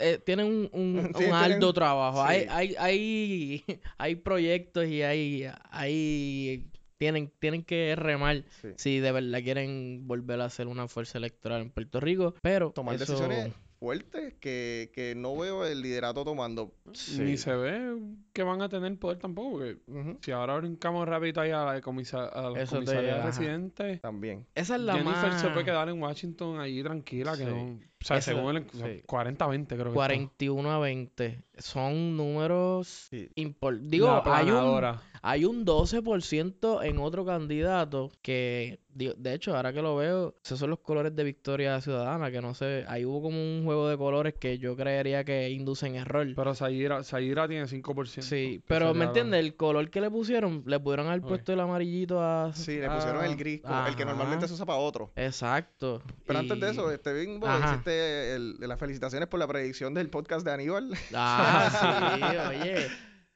[0.00, 2.22] eh, tienen un, un, Sí, un tienen- arduo trabajo.
[2.22, 3.64] Hay, hay, hay,
[3.98, 6.70] hay proyectos y hay, hay
[7.04, 8.68] tienen, tienen que remar Sí.
[8.76, 12.34] si de verdad quieren volver a hacer una fuerza electoral en Puerto Rico.
[12.40, 16.72] Pero Tomar eso- decisiones fuertes que, que no veo el liderato tomando.
[17.18, 17.98] Ni se ve
[18.32, 19.76] que van a tener poder tampoco, porque
[20.22, 24.46] si ahora brincamos rápido ahí a la comisa, a la comisaría residente, También.
[24.54, 25.40] Esa es la Jennifer más...
[25.42, 27.62] se puede quedar en Washington allí tranquila, que no...
[27.74, 28.66] O sea, Esa- según el...
[28.66, 29.02] o sea, sí.
[29.06, 29.92] 40-20 creo que está.
[29.92, 31.42] 41 a 20.
[31.58, 34.80] Son números Digo, hay un.
[35.26, 40.68] Hay un 12% en otro candidato que, de hecho, ahora que lo veo, esos son
[40.68, 44.34] los colores de Victoria Ciudadana, que no sé, ahí hubo como un juego de colores
[44.38, 46.26] que yo creería que inducen error.
[46.36, 48.20] Pero Sayira, Sayira tiene 5%.
[48.20, 49.40] Sí, pero ¿me entiendes?
[49.40, 52.52] El color que le pusieron, le pudieron haber puesto el amarillito a...
[52.54, 54.48] Sí, le pusieron a- el gris, como el que normalmente Ajá.
[54.48, 55.10] se usa para otro.
[55.16, 56.02] Exacto.
[56.26, 57.70] Pero antes de eso, este Bimbo, Ajá.
[57.72, 60.90] hiciste el- las felicitaciones por la predicción del podcast de Aníbal.
[61.14, 62.86] Ah, sí, oye.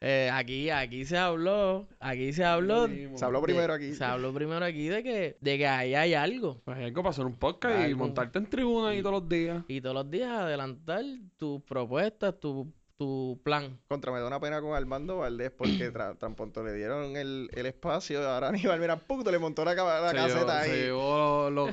[0.01, 2.87] Eh, aquí, aquí se habló, aquí se habló.
[3.17, 3.95] Se habló de- primero aquí.
[3.95, 6.61] se habló primero aquí de que, de que ahí hay algo.
[6.65, 9.65] Pues hay algo para hacer un podcast y montarte en tribuna ahí todos los días.
[9.67, 11.03] Y todos los días adelantar
[11.37, 13.79] tus propuestas, tu- tu plan.
[13.87, 17.49] Contra me da una pena con Armando Valdés porque tra- tan pronto le dieron el,
[17.53, 20.71] el espacio, ahora Aníbal, mira, puto, le montó la, la Se caseta llevó- ahí.
[20.71, 21.71] Se llevó los,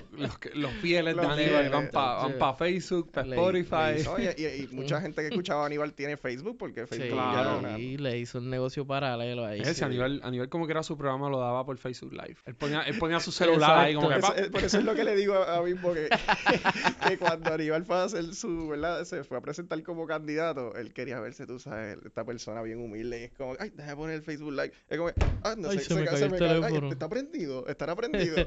[0.53, 2.33] los, fieles de Aníbal, van para sí.
[2.59, 4.21] Facebook, para Le- Spotify.
[4.37, 7.57] Y, y- y mucha gente que escuchaba a Aníbal tiene Facebook porque Sí, Facebook Claro.
[7.59, 9.61] una- y le hizo un negocio paralelo ahí.
[9.61, 9.83] Ese sí.
[9.83, 12.37] Aníbal, Aníbal como que era su programa lo daba por Facebook Live.
[12.45, 14.19] Él ponía, él ponía su celular ahí como que...
[14.19, 16.09] Pa- Eso- por eso es lo que le digo a, a que,
[17.09, 19.03] que cuando Aníbal fue a hacer su, ¿verdad?
[19.05, 23.21] Se fue a presentar como candidato, él quería verse, tú sabes, esta persona bien humilde,
[23.21, 24.71] y es como, ay, déjame poner el Facebook Live.
[24.89, 25.11] Es como,
[25.43, 28.45] ah, no Ay, sé, se me ca- cayó el ca- ay, está prendido, estará prendido.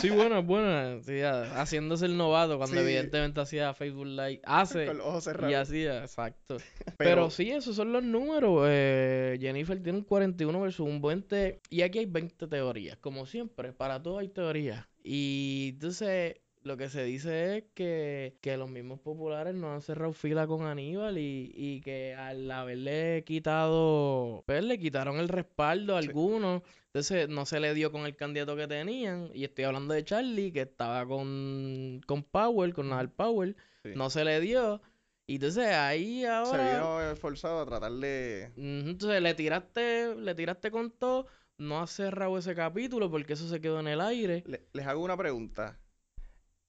[0.00, 2.82] Sí, bueno, bueno, sí, a- haciéndose el novato cuando Sí.
[2.82, 4.40] evidentemente hacía Facebook Live.
[4.44, 5.50] Hace con los ojos cerrados.
[5.52, 6.56] y hacía, exacto.
[6.84, 8.66] Pero, Pero- sí, esos son los números.
[8.68, 11.60] eh, Jennifer tiene un 41 versus un 20.
[11.70, 12.96] Y aquí hay 20 teorías.
[12.98, 14.86] Como siempre, para todo hay teorías.
[15.04, 20.12] Y entonces lo que se dice es que, que los mismos populares no han cerrado
[20.12, 26.02] fila con Aníbal y, y que al haberle quitado, pues le quitaron el respaldo a
[26.02, 26.08] Sí.
[26.08, 26.62] algunos.
[26.86, 29.30] Entonces no se le dio con el candidato que tenían.
[29.34, 33.56] Y estoy hablando de Charlie, que estaba con, con Powell, con Nahal Powell.
[33.84, 33.92] Sí.
[33.96, 34.80] No se le dio.
[35.26, 36.72] Y entonces ahí Se ahora...
[36.74, 38.52] vino eh, forzado a tratar de...
[38.56, 41.26] Entonces le tiraste, le tiraste con todo,
[41.58, 44.42] no has cerrado ese capítulo porque eso se quedó en el aire.
[44.46, 45.78] Le- les hago una pregunta.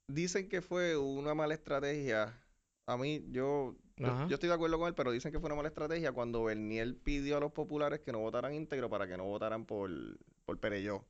[0.08, 2.39] Dicen que fue una mala estrategia.
[2.86, 5.70] A mí, yo, yo, estoy de acuerdo con él, pero dicen que fue una mala
[5.70, 9.66] estrategia cuando Bernier pidió a los populares que no votaran íntegro para que no votaran
[9.66, 9.89] por,
[10.45, 11.06] por Pereyó.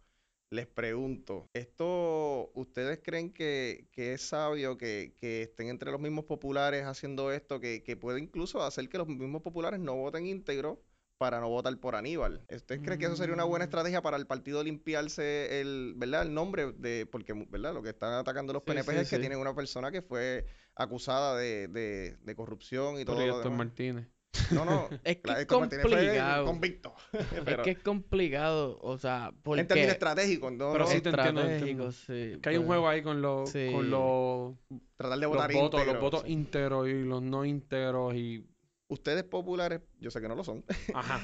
[0.52, 6.26] Les pregunto, ¿esto ustedes creen que, que es sabio que, que estén entre los mismos
[6.26, 10.80] populares haciendo esto, que, que puede incluso hacer que los mismos populares no voten íntegro
[11.18, 12.42] para no votar por Aníbal?
[12.54, 13.70] ¿Ustedes creen que eso sería una buena Mm.
[13.70, 16.24] estrategia para el partido limpiarse el, ¿verdad?
[16.24, 17.74] el nombre de, porque, ¿verdad?
[17.74, 19.20] Lo que están atacando los Sí, PNP sí, es que sí.
[19.22, 20.46] tienen una persona que fue
[20.76, 23.52] acusada de, de, de corrupción y todo Por Héctor.
[23.52, 24.08] Martínez.
[24.52, 24.90] No, no.
[25.04, 26.46] Es que la- es Héctor Martínez fue complicado.
[26.46, 26.94] convicto.
[27.46, 31.10] Es que es complicado, o sea, en términos porque estratégico, no, Pero no sí te
[31.10, 31.92] entiendo, estratégico, entiendo.
[31.92, 33.70] sí, Que hay un juego ahí con los, Sí.
[33.72, 34.56] con los,
[34.98, 38.46] tratar de los votar votos, los votos íntegros y los no íntegros y...
[38.94, 40.64] Ustedes populares, yo sé que no lo son.
[40.94, 41.20] Ajá,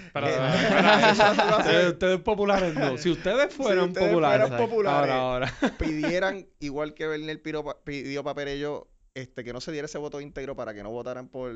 [1.60, 2.98] ustedes, populares no.
[2.98, 5.12] Si ustedes fueran ustedes populares, fueran populares.
[5.12, 5.54] ahora, ahora.
[5.80, 9.98] pidieran, igual que Bernier pidió, pa- pidió para Perello, este, que no se diera ese
[9.98, 11.52] voto íntegro para que no votaran por,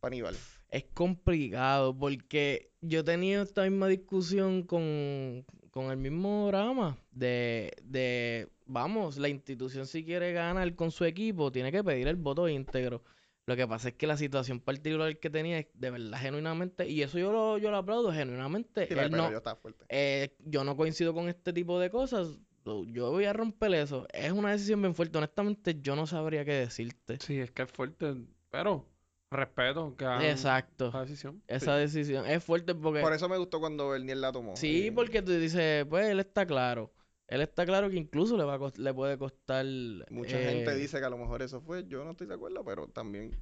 [0.00, 0.36] por Aníbal.
[0.70, 7.72] es complicado porque yo he tenido esta misma discusión con, con el mismo drama de,
[7.82, 12.48] de, vamos, la institución si quiere ganar con su equipo tiene que pedir el voto
[12.48, 13.02] íntegro.
[13.46, 17.02] Lo que pasa es que la situación particular que tenía es de verdad genuinamente, y
[17.02, 19.84] eso yo lo, yo lo aplaudo genuinamente, Sí, él no, Perello está fuerte.
[19.88, 24.08] eh, yo no coincido con este tipo de cosas, yo voy a romper eso.
[24.12, 27.18] Es una decisión bien fuerte, honestamente yo no sabría qué decirte.
[27.20, 28.16] Sí, es que es fuerte,
[28.50, 28.84] pero
[29.30, 30.90] respeto que Exacto.
[30.92, 31.40] la decisión.
[31.46, 33.00] Esa decisión es fuerte porque...
[33.00, 34.56] Por eso me gustó cuando Bernier la tomó.
[34.56, 36.92] Sí, Eh, porque tú dices, pues él está claro.
[37.28, 39.64] Él está claro que incluso le va a cos- le puede costar.
[40.10, 41.84] Mucha eh, gente dice que a lo mejor eso fue.
[41.88, 43.32] Yo no estoy de acuerdo, pero también.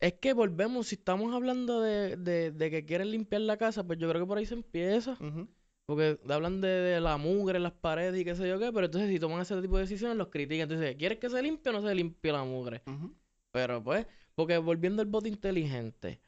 [0.00, 3.98] Es que volvemos, si estamos hablando de, de, de que quieren limpiar la casa, pues
[3.98, 5.18] yo creo que por ahí se empieza.
[5.86, 8.86] Porque hablan de, de la mugre en las paredes y qué sé yo qué, pero
[8.86, 10.62] entonces si toman ese tipo de decisiones los critican.
[10.70, 12.82] Entonces, ¿quieres que se limpie o no se limpie la mugre?
[13.52, 16.20] Pero pues, porque volviendo al voto inteligente,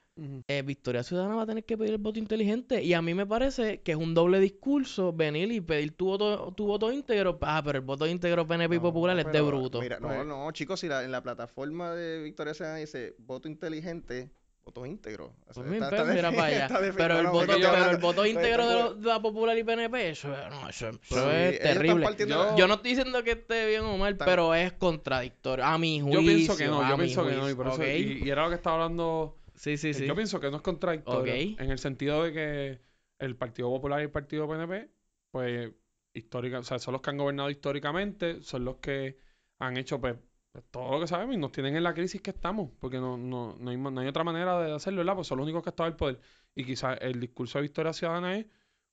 [0.49, 2.83] Eh, Victoria Ciudadana va a tener que pedir el voto inteligente.
[2.83, 6.53] Y a mí me parece que es un doble discurso venir y pedir tu voto,
[6.57, 7.39] tu voto íntegro.
[7.43, 9.81] Ah, pero el voto íntegro PNP y No, Popular es de bruto.
[9.81, 13.49] Mira, no, Pues- no, chicos, si la- en la plataforma de Victoria Ciudadana dice voto
[13.49, 14.31] inteligente,
[14.65, 15.33] voto íntegro.
[15.47, 16.69] O sea, Pues está- está mira para allá.
[16.97, 19.65] Pero no, el voto, yo- pero el voto íntegro de, lo- de la Popular y
[19.65, 22.05] PNP, eso, no, eso, eso Sí, es terrible.
[22.19, 25.65] Yo- la- Yo, yo- no estoy diciendo que esté bien o mal, pero es contradictorio.
[25.65, 26.21] A mi Yo juicio.
[26.23, 28.57] pienso que no, a yo pienso que no, y por eso, y era lo que
[28.57, 30.07] estaba hablando, Sí, sí, sí.
[30.07, 32.81] yo pienso que no es contradictorio, en el sentido de que
[33.19, 34.91] el Partido Popular y el Partido PNP,
[35.33, 35.73] pues,
[36.15, 39.19] histórica, o sea, son los que han gobernado históricamente, son los que
[39.59, 40.17] han hecho, pues,
[40.53, 43.17] pues, todo lo que sabemos y nos tienen en la crisis que estamos, porque no,
[43.17, 45.17] no, no, hay, no hay otra manera de hacerlo, ¿verdad?
[45.17, 46.21] Pues son los únicos que están en el poder.
[46.55, 48.47] Y quizás el discurso de Victoria Ciudadana es,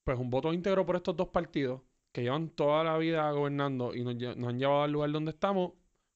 [0.04, 4.04] pues, un voto íntegro por estos dos partidos que llevan toda la vida gobernando y
[4.04, 5.74] nos han llevado al lugar donde estamos,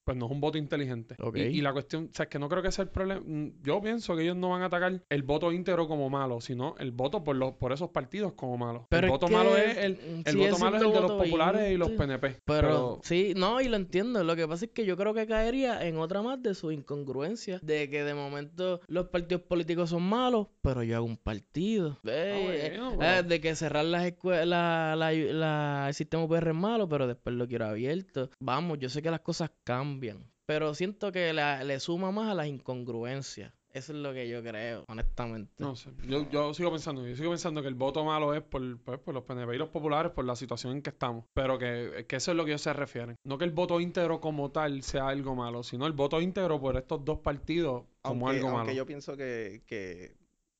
[0.09, 1.15] pues no es un voto inteligente.
[1.53, 3.21] Y, y la cuestión, o sea, es que no creo que sea el problema.
[3.23, 6.73] mm, Yo pienso que ellos no van a atacar el voto íntegro como malo, sino
[6.79, 8.87] el voto por los por esos partidos como malo.
[8.89, 11.71] Pero el voto que malo es el, el voto malo es el de los populares
[11.71, 11.89] y los.
[11.91, 12.37] PNP.
[12.45, 14.23] Pero, sí, no, y lo entiendo.
[14.23, 17.59] Lo que pasa es que yo creo que caería en otra más de su incongruencia.
[17.61, 21.99] De que de momento los partidos políticos son malos, pero yo hago un partido.
[22.05, 26.49] Eh, bueno, eh, pero- de que cerrar las escuelas, la, la- la- el sistema UPR
[26.49, 28.29] es malo, pero después lo quiero abierto.
[28.39, 29.98] Vamos, yo sé que las cosas cambian.
[30.45, 33.53] Pero siento que la- le suma más a las incongruencias.
[33.71, 35.53] Eso es lo que yo creo, honestamente.
[35.59, 35.91] No sé.
[36.07, 39.13] Yo, yo sigo pensando, yo sigo pensando que el voto malo es por, pues, por
[39.13, 41.25] los PNP y los populares por la situación en que estamos.
[41.35, 43.15] Pero que, que eso es lo que ellos se refieren.
[43.23, 46.77] No que el voto íntegro como tal sea algo malo, sino el voto íntegro por
[46.77, 48.75] estos dos partidos como Aunque, algo aunque malo.
[48.75, 50.15] yo pienso que, que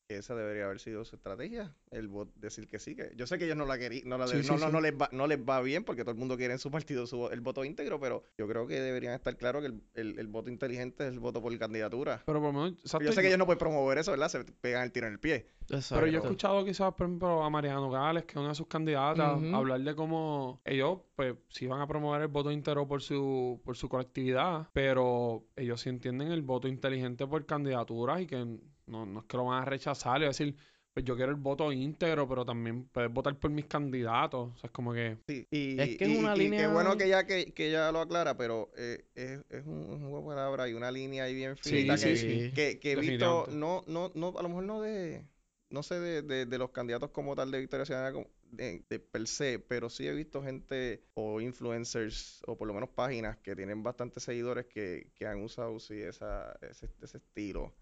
[0.10, 2.95] esa debería haber sido su estrategia, el vot- decir que sí.
[2.95, 4.72] Que, yo sé que ellos no la querían, no, la Sí, no, no, sí.
[4.72, 7.05] no les va, no les va bien porque todo el mundo quiere en su partido
[7.05, 10.28] su, el voto íntegro, pero yo creo que deberían estar claros que el, el- el
[10.28, 12.24] voto inteligente es el voto por candidatura.
[12.26, 14.30] Pero por lo menos, exacto, Yo sé que ellos no pueden promover eso, ¿verdad?
[14.30, 15.47] Se pegan el tiro en el pie.
[15.70, 15.95] Exacto.
[16.01, 18.66] Pero yo he escuchado quizás, por ejemplo, a Mariano Gales, que es una de sus
[18.66, 19.55] candidatas, Ujú.
[19.55, 23.78] hablar de cómo ellos, pues, sí van a promover el voto íntegro por su, por
[23.78, 28.57] su colectividad, pero ellos sí entienden el voto inteligente por candidaturas y que
[28.90, 30.56] no, no es que lo van a rechazar y decir,
[30.94, 34.52] pues yo quiero el voto íntegro, pero también puedes votar por mis candidatos.
[34.54, 35.18] O sea, es como que...
[35.28, 37.70] Sí, y, Es que es y- una y línea- Qué bueno que ella, que, que
[37.70, 41.26] ella lo aclara, pero eh, es, es un, un juego de palabras y una línea
[41.26, 42.52] ahí bien finita sí, que, sí.
[42.56, 45.24] que, que he visto, no, no, no, a lo mejor no de,
[45.70, 49.00] no sé de, de, de los candidatos como tal de Victoria Ciudadana como- de, de
[49.00, 53.56] per se, pero sí he visto gente o influencers o por lo menos páginas que
[53.56, 57.76] tienen bastantes seguidores que, que han usado sí, esa, ese, ese estilo.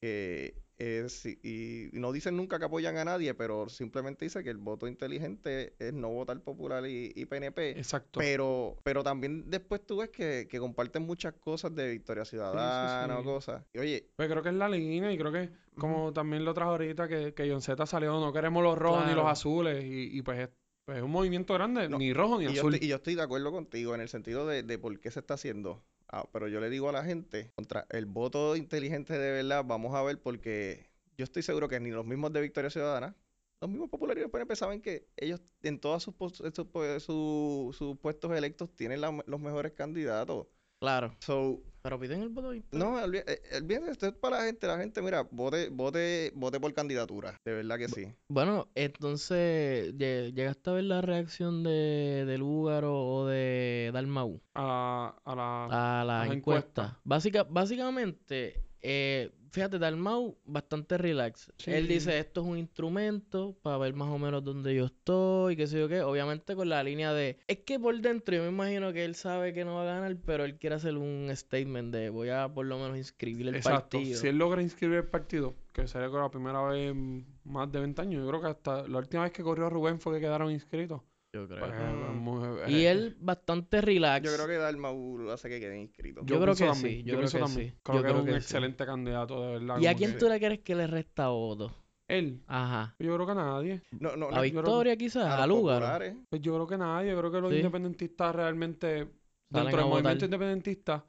[0.00, 4.48] Que es, y, y no dicen nunca que apoyan a nadie, pero simplemente dice que
[4.48, 7.72] el voto inteligente es no votar popular y, y PNP.
[7.78, 8.18] Exacto.
[8.18, 13.18] Pero, pero también después tú ves que, que comparten muchas cosas de Victoria Ciudadana o
[13.18, 13.24] sí.
[13.24, 13.62] cosas.
[13.74, 16.70] Y oye, Pues creo que es la línea y creo que, como también lo trajo
[16.70, 20.22] ahorita, que, que John Z salió, no queremos los rojos ni los azules, y, y
[20.22, 20.48] pues, es,
[20.86, 22.74] pues es un movimiento grande, No, ni rojo ni y yo, azul.
[22.74, 25.20] estoy, y yo estoy de acuerdo contigo en el sentido de, de por qué se
[25.20, 25.84] está haciendo.
[26.12, 29.94] Ah, pero yo le digo a la gente, contra el voto inteligente de verdad, vamos
[29.94, 33.14] a ver porque yo estoy seguro que ni los mismos de Victoria Ciudadana,
[33.60, 38.32] los mismos populares PNP saben que ellos en todos sus, sus, pues, su- sus puestos
[38.36, 40.48] electos tienen la- los mejores candidatos.
[40.80, 41.14] Claro.
[41.20, 42.52] So, Pero piden el voto.
[42.72, 44.66] No, olvi- eh, olvídate, esto es para la gente.
[44.66, 47.34] La gente, mira, vote, vote, vote por candidatura.
[47.44, 48.06] De verdad que sí.
[48.28, 55.16] Bueno, entonces, lle- ¿llegaste a ver la reacción de, de Lúgaro o de Dalmau a,
[55.24, 56.00] a la...
[56.00, 56.34] a la encuesta?
[56.82, 56.96] encuestas.
[57.04, 61.52] Básica, básicamente, eh, fíjate, Dalmau bastante relax.
[61.66, 65.66] Él dice, esto es un instrumento para ver más o menos dónde yo estoy, qué
[65.66, 66.02] sé yo qué.
[66.02, 69.52] Obviamente con la línea de, es que por dentro yo me imagino que él sabe
[69.52, 72.66] que no va a ganar, pero él quiere hacer un statement de, voy a por
[72.66, 73.98] lo menos inscribir el Exacto.
[73.98, 74.20] partido.
[74.20, 78.02] Si él logra inscribir el partido, que sería la primera vez en más de 20
[78.02, 81.02] años, yo creo que hasta la última vez que corrió Rubén fue que quedaron inscritos.
[81.32, 81.60] Yo creo.
[81.60, 84.24] Pues, muy- Y él bastante relax.
[84.28, 86.24] Yo creo que Dalmau lo hace que queden inscritos.
[86.26, 87.70] Yo creo que también, sí, yo creo pienso que también.
[87.70, 88.36] sí, Creo yo que creo es un que sí.
[88.38, 89.78] excelente candidato, de verdad.
[89.80, 91.72] ¿Y a quién que- tú le crees que le resta voto?
[92.08, 92.42] Él.
[92.48, 92.96] Ajá.
[92.98, 93.82] Yo creo que nadie.
[93.92, 96.16] No, no, A no, yo creo- Victoria quizás, a a populares.
[96.28, 97.12] Pues yo creo que nadie.
[97.12, 97.58] Yo creo que los Sí.
[97.58, 99.12] independentistas realmente, Salen
[99.50, 101.04] dentro a del movimiento independentista,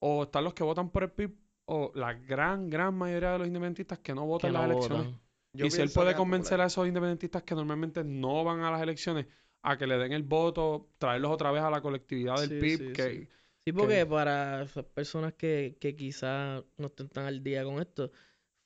[0.00, 1.34] o están los que votan por el PIB,
[1.66, 5.06] o la gran, gran mayoría de los independentistas que no Que votan no las elecciones.
[5.06, 5.20] votan.
[5.56, 8.70] Yo y si él puede que convencer a esos independentistas que normalmente no van a
[8.70, 9.26] las elecciones
[9.64, 12.92] a que le den el voto, traerlos otra vez a la colectividad del Sí, PIB,
[12.92, 13.28] sí, que sí.
[13.64, 18.10] Sí, porque para esas personas que, que quizás no estén tan al día con esto,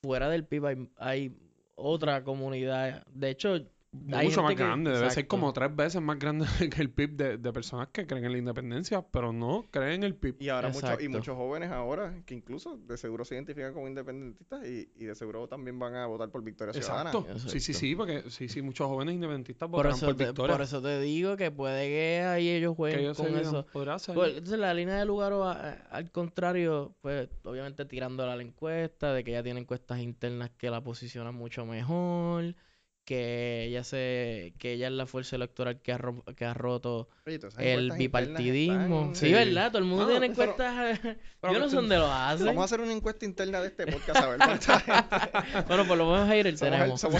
[0.01, 1.37] fuera del PIB hay, hay
[1.75, 3.05] otra comunidad.
[3.07, 3.55] De hecho,
[3.91, 7.37] mucho más que- grande, debe ser como tres veces más grande que el PIB de,
[7.37, 10.35] de personas que creen en la independencia, pero no creen en el PIB.
[10.39, 14.65] Y ahora muchos, y muchos jóvenes ahora que incluso de seguro se identifican como independentistas
[14.67, 17.11] y, y de seguro también van a votar por Victoria Ciudadana.
[17.11, 17.49] Exacto.
[17.49, 20.55] Sí, sí, sí, porque sí, sí, muchos jóvenes independentistas por votarán eso, por te, Victoria.
[20.55, 23.65] por eso te digo que puede que ahí ellos que jueguen ellos con eso.
[23.73, 24.13] podrá ser.
[24.15, 25.33] Pues, entonces la línea de lugar
[25.89, 30.69] al contrario, pues obviamente tirándola a la encuesta, de que ella tiene encuestas internas que
[30.69, 32.55] la posicionan mucho mejor,
[33.09, 37.09] que ella se, que ella es la fuerza electoral que ha, ro- que ha roto
[37.25, 39.15] Oye, el bipartidismo.
[39.15, 39.33] Sí.
[39.33, 39.69] ¿verdad?
[39.71, 40.99] Todo el mundo No, tiene pero- encuestas.
[41.41, 42.45] pero Yo no sé dónde lo hacen.
[42.45, 45.63] Vamos a hacer una encuesta interna de este podcast a ver cuánta gente.
[45.67, 47.03] Bueno, por lo menos Jair el- tenemos.
[47.03, 47.11] el-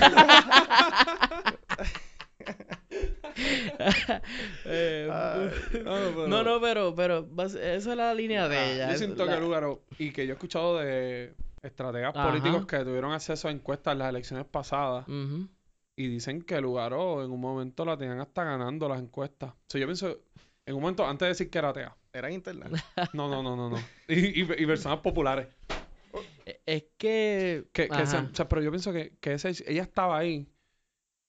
[4.65, 8.91] Eh, Ay, pero- no, no, pero, pero esa es la línea de Ah, ella.
[8.91, 11.33] Yo siento la- que Lugaro, y que yo he escuchado de
[11.63, 12.29] estrategas Ajá.
[12.29, 15.47] políticos que tuvieron acceso a encuestas en las elecciones pasadas Ujú.
[16.01, 19.51] Y dicen que Lugaro en un momento la tenían hasta ganando las encuestas.
[19.51, 20.17] O sea, yo pienso,
[20.65, 21.95] en un momento, antes de decir que era atea.
[22.13, 22.71] Eran internas.
[23.13, 23.77] No, no, no, no, no.
[24.07, 25.47] Y, y, y personas populares.
[26.45, 27.67] E- Es que.
[27.73, 30.47] Que, que se- o sea, pero yo pienso que, que ese- ella estaba ahí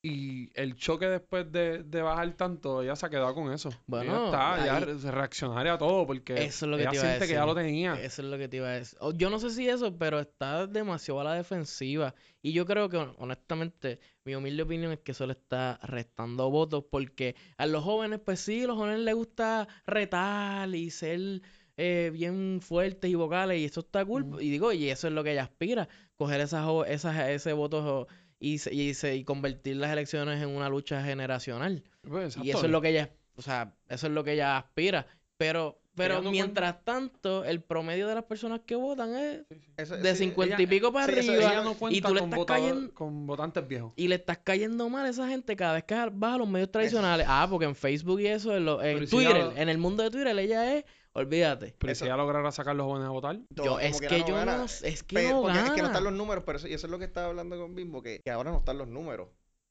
[0.02, 3.68] y el choque después de, de bajar tanto, ella se ha quedado con eso.
[3.86, 6.90] Bueno, ella está ya ahí- re- reaccionaria a todo porque Eso es lo que ella
[6.90, 7.48] te iba a siente que ya decir.
[7.48, 7.92] lo tenía.
[8.02, 8.98] Eso es lo que te iba a decir.
[9.02, 12.14] O- Yo no sé si eso, pero está demasiado a la defensiva.
[12.40, 16.48] Y yo creo que, hon- honestamente, mi humilde opinión es que eso le está restando
[16.50, 21.42] votos porque a los jóvenes, pues sí, a los jóvenes les gusta retar y ser
[21.76, 24.36] eh, bien fuertes y vocales y eso está cool.
[24.42, 28.06] Y digo, y eso es lo que ella aspira, coger esas, esas, ese voto
[28.40, 31.84] y, se- y, se- y convertir las elecciones en una lucha generacional.
[32.02, 35.06] Pues, Y eso es lo que ella, o sea, eso es lo que ella aspira.
[35.36, 39.72] Pero, pero mientras tanto, el promedio de las personas que votan es Sí, sí.
[39.76, 41.62] Eso- de sí, 50 ella- y pico para sí, eso- arriba.
[41.64, 43.92] No cuenta tú le estás votador- cayendo- con votantes viejos.
[43.96, 46.70] Y le estás cayendo mal a esa gente cada vez que vas a los medios
[46.70, 47.26] tradicionales.
[47.28, 50.38] Ah, porque en Facebook y eso, en, lo- en Twitter, en el mundo de Twitter,
[50.38, 51.74] ella es, olvídate.
[51.78, 54.58] Pero si ella lograra sacar los jóvenes a votar, todo Yo, es que yo gana.
[54.58, 56.86] no, es que no porque es que no están los números, pero eso, y eso
[56.86, 59.28] es lo que estaba hablando con Bimbo, que, que ahora no están los números,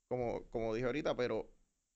[0.08, 1.50] como, como dije ahorita, pero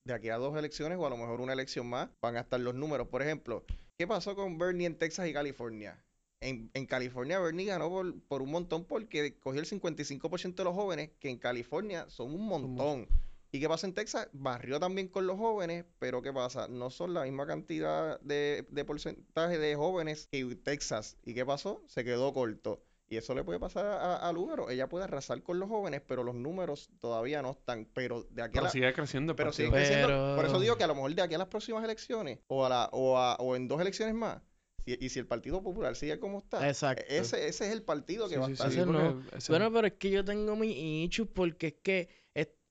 [0.05, 2.59] de aquí a dos elecciones o a lo mejor una elección más van a estar
[2.59, 3.07] los números.
[3.07, 3.63] Por ejemplo,
[3.97, 6.03] ¿qué pasó con Bernie en Texas y California?
[6.41, 10.75] En, en California Bernie ganó por, por un montón porque cogió el 55% de los
[10.75, 13.07] jóvenes, que en California son un montón.
[13.55, 14.27] ¿Y qué pasa en Texas?
[14.33, 16.67] Barrió también con los jóvenes, pero ¿qué pasa?
[16.67, 21.17] No son la misma cantidad de, de porcentaje de jóvenes que Texas.
[21.23, 21.83] ¿Y qué pasó?
[21.87, 22.81] Se quedó corto.
[23.09, 24.71] Y eso le puede pasar a, a Lugaro.
[24.71, 27.87] Ella puede arrasar con los jóvenes, pero los números todavía no están.
[27.93, 29.35] Pero de aquí a pero la, sigue creciendo.
[29.35, 30.07] pero siguen creciendo.
[30.07, 32.65] Pero- Por eso digo que a lo mejor de aquí a las próximas elecciones o,
[32.65, 34.41] a la, o, a- o en dos elecciones más,
[34.83, 37.03] si- y si el Partido Popular sigue como está, Exacto.
[37.07, 38.71] ese, ese es el partido que Sí, va a estar.
[38.71, 39.23] sí, Ese porque no.
[39.37, 42.22] ese- Bueno, pero es que yo tengo mis issues porque es que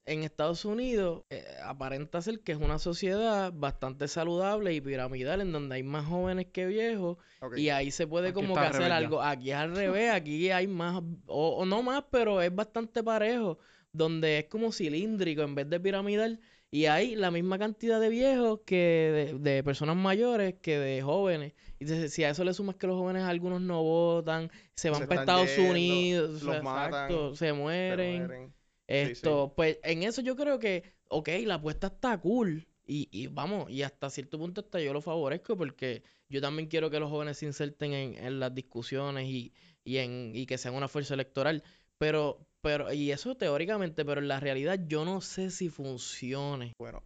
[0.05, 5.53] en Estados Unidos eh, aparenta ser que es una sociedad bastante saludable y piramidal en
[5.53, 7.18] donde hay más jóvenes que viejos
[7.57, 9.22] y ahí se puede Aquí como que hacer algo.
[9.22, 13.59] Aquí es al revés, aquí hay más, o, o no más, pero es bastante parejo,
[13.92, 16.40] donde es como cilíndrico en vez de piramidal
[16.70, 21.53] y hay la misma cantidad de viejos que de, de personas mayores que de jóvenes.
[21.78, 25.03] Y entonces, si a eso le sumas que los jóvenes algunos no votan, se van
[25.03, 28.55] Se para Estados yendo, Unidos, o los sea, matan, exacto, se Se mueren.
[28.86, 32.66] Esto, pues en eso yo creo que, ok, la apuesta está cool.
[32.84, 36.90] Y, y vamos, y hasta cierto punto hasta yo lo favorezco porque yo también quiero
[36.90, 39.52] que los jóvenes se inserten en, en las discusiones y,
[39.84, 41.62] y, en, y que sean una fuerza electoral.
[41.98, 46.74] Pero, pero, y eso teóricamente, pero en la realidad yo no sé si funcione.
[46.78, 47.02] Bueno,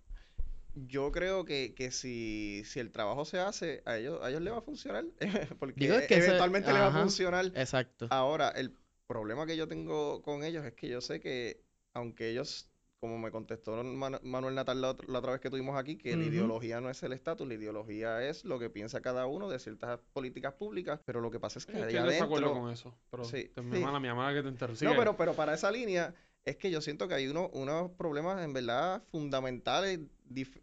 [0.75, 4.53] yo creo que, que si, si el trabajo se hace, a ellos, a ellos les
[4.53, 5.05] va a funcionar.
[5.59, 7.47] Porque Digo, que eventualmente les va a funcionar.
[7.55, 8.07] Exacto.
[8.11, 11.65] Ahora, el problema que yo tengo con ellos es que yo sé que,
[11.97, 12.71] aunque ellos,
[13.01, 16.17] como me contestó Manu- Manuel Natal la, otra- la otra vez que tuvimos aquí, que
[16.17, 19.59] la ideología no es el estatus, la ideología es lo que piensa cada uno de
[19.59, 22.63] ciertas políticas públicas, pero lo que pasa es que estoy en desacuerdo adentro...
[22.63, 22.95] con eso.
[23.11, 24.85] Pero Sí, te- mi mala, mi mala que te.
[24.85, 28.43] No, pero, pero para esa línea es que yo siento que hay uno, unos problemas
[28.45, 30.01] en verdad fundamentales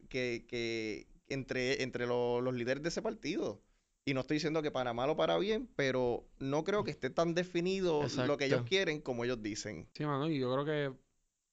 [0.09, 3.61] que, que entre, entre lo- los líderes de ese partido.
[4.05, 7.09] Y no estoy diciendo que para mal o para bien, pero no creo que esté
[7.09, 9.87] tan definido lo que ellos quieren como ellos dicen.
[9.93, 10.93] Sí, mano, y yo creo que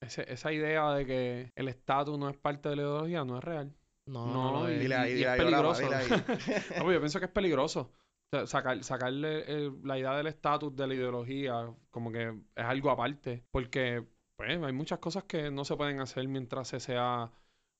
[0.00, 3.44] ese- esa idea de que el estatus no es parte de la ideología no es
[3.44, 3.74] real.
[4.06, 4.80] No, No, no, y- es.
[4.80, 5.82] Dile ahí, y dile es ahí, peligroso.
[5.82, 6.08] dile ahí.
[6.78, 7.92] No, pues yo pienso que es peligroso.
[8.32, 12.64] O sea, sacar, sacarle el- la idea del estatus de la ideología como que es
[12.64, 13.44] algo aparte.
[13.50, 14.04] Porque
[14.36, 17.30] pues, hay muchas cosas que no se pueden hacer mientras se sea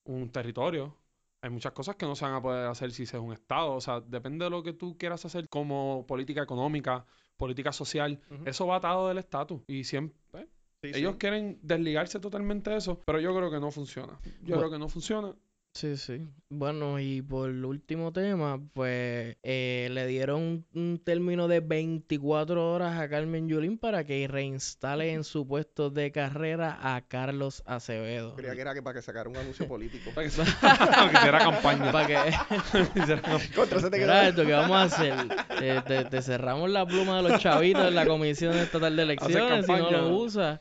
[0.05, 0.97] un territorio.
[1.43, 3.71] Hay muchas cosas que no se van a poder hacer si se es un estado.
[3.73, 7.05] O sea, depende de lo que tú quieras hacer como política económica,
[7.35, 8.21] política social.
[8.45, 9.63] Eso va atado del estatus.
[9.67, 10.47] Y siempre...
[10.83, 11.17] Sí, ellos sí.
[11.19, 14.19] quieren desligarse totalmente de eso, pero yo creo que no funciona.
[14.43, 15.35] Yo creo que no funciona.
[15.73, 16.27] Sí, sí.
[16.49, 22.73] Bueno, y por el último tema, pues eh, le dieron un, un término de 24
[22.73, 28.35] horas a Carmen Yulín para que reinstale en su puesto de carrera a Carlos Acevedo.
[28.35, 30.11] Creía que era que para que sacara un anuncio político.
[30.13, 31.91] Para que, se- para que hiciera campaña.
[31.93, 32.13] Para que...
[32.99, 33.55] Hiciera campaña.
[33.55, 34.07] Contra ese te quedó.
[34.07, 35.13] Mira esto, ¿qué vamos a hacer?
[35.61, 39.65] Eh, te, te cerramos la pluma de los chavitos en la Comisión Estatal de Elecciones
[39.65, 40.59] si no lo usas.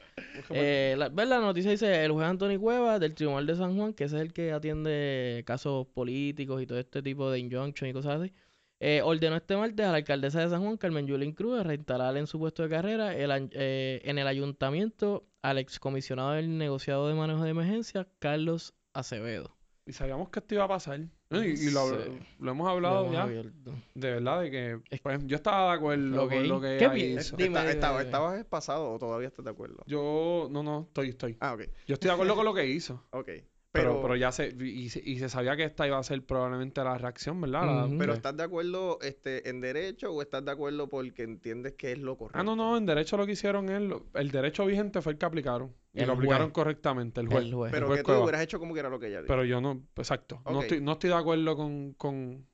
[0.51, 1.29] Eh, la, ¿ves?
[1.29, 4.33] la noticia dice el juez Anthony Cuevas del Tribunal de San Juan, que es el
[4.33, 5.00] que atiende
[5.47, 8.33] casos políticos y todo este tipo de injunction y cosas así,
[8.81, 12.17] eh, ordenó este martes a la alcaldesa de San Juan, Carmen Yulín Cruz, a reinstalar
[12.17, 17.15] en su puesto de carrera el eh, en el ayuntamiento al excomisionado del negociado de
[17.15, 19.57] manejo de emergencia, Carlos Acevedo.
[19.87, 21.01] Y sabíamos que esto iba a pasar.
[21.31, 22.19] Y, y lo, Sí.
[22.39, 23.23] lo hemos Lo hablado hemos ya.
[23.23, 23.75] abierto.
[23.95, 26.97] De verdad, de que Es- pues, yo estaba de acuerdo con lo que ¿Qué ella
[27.21, 27.37] hizo.
[27.37, 28.05] Dime, Está- dime, estaba- dime.
[28.05, 29.83] ¿Estabas pasado o todavía estás de acuerdo?
[29.87, 31.37] Yo, no, no, estoy, estoy.
[31.41, 31.63] Ah, ok.
[31.87, 33.05] Yo estoy de acuerdo con lo que hizo.
[33.11, 33.31] Ok.
[33.73, 36.25] Pero, Pero, pero ya se, y, se- y se sabía que esta iba a ser
[36.27, 37.89] probablemente la reacción, ¿verdad?
[37.89, 41.93] La- pero ¿estás de acuerdo este, en derecho o estás de acuerdo porque entiendes que
[41.93, 42.39] es lo correcto?
[42.41, 45.19] Ah, no, no, en derecho lo que hicieron es, lo- el derecho vigente fue el
[45.19, 45.73] que aplicaron.
[45.93, 46.53] Y El lo aplicaron juez.
[46.55, 47.45] correctamente, el juez.
[47.45, 47.73] El juez.
[47.73, 49.29] Pero juez que tú hubieras hecho como que era lo que ella dijo.
[49.29, 50.43] Pero yo no, exacto.
[50.47, 52.47] No, estoy, no estoy de acuerdo con, con,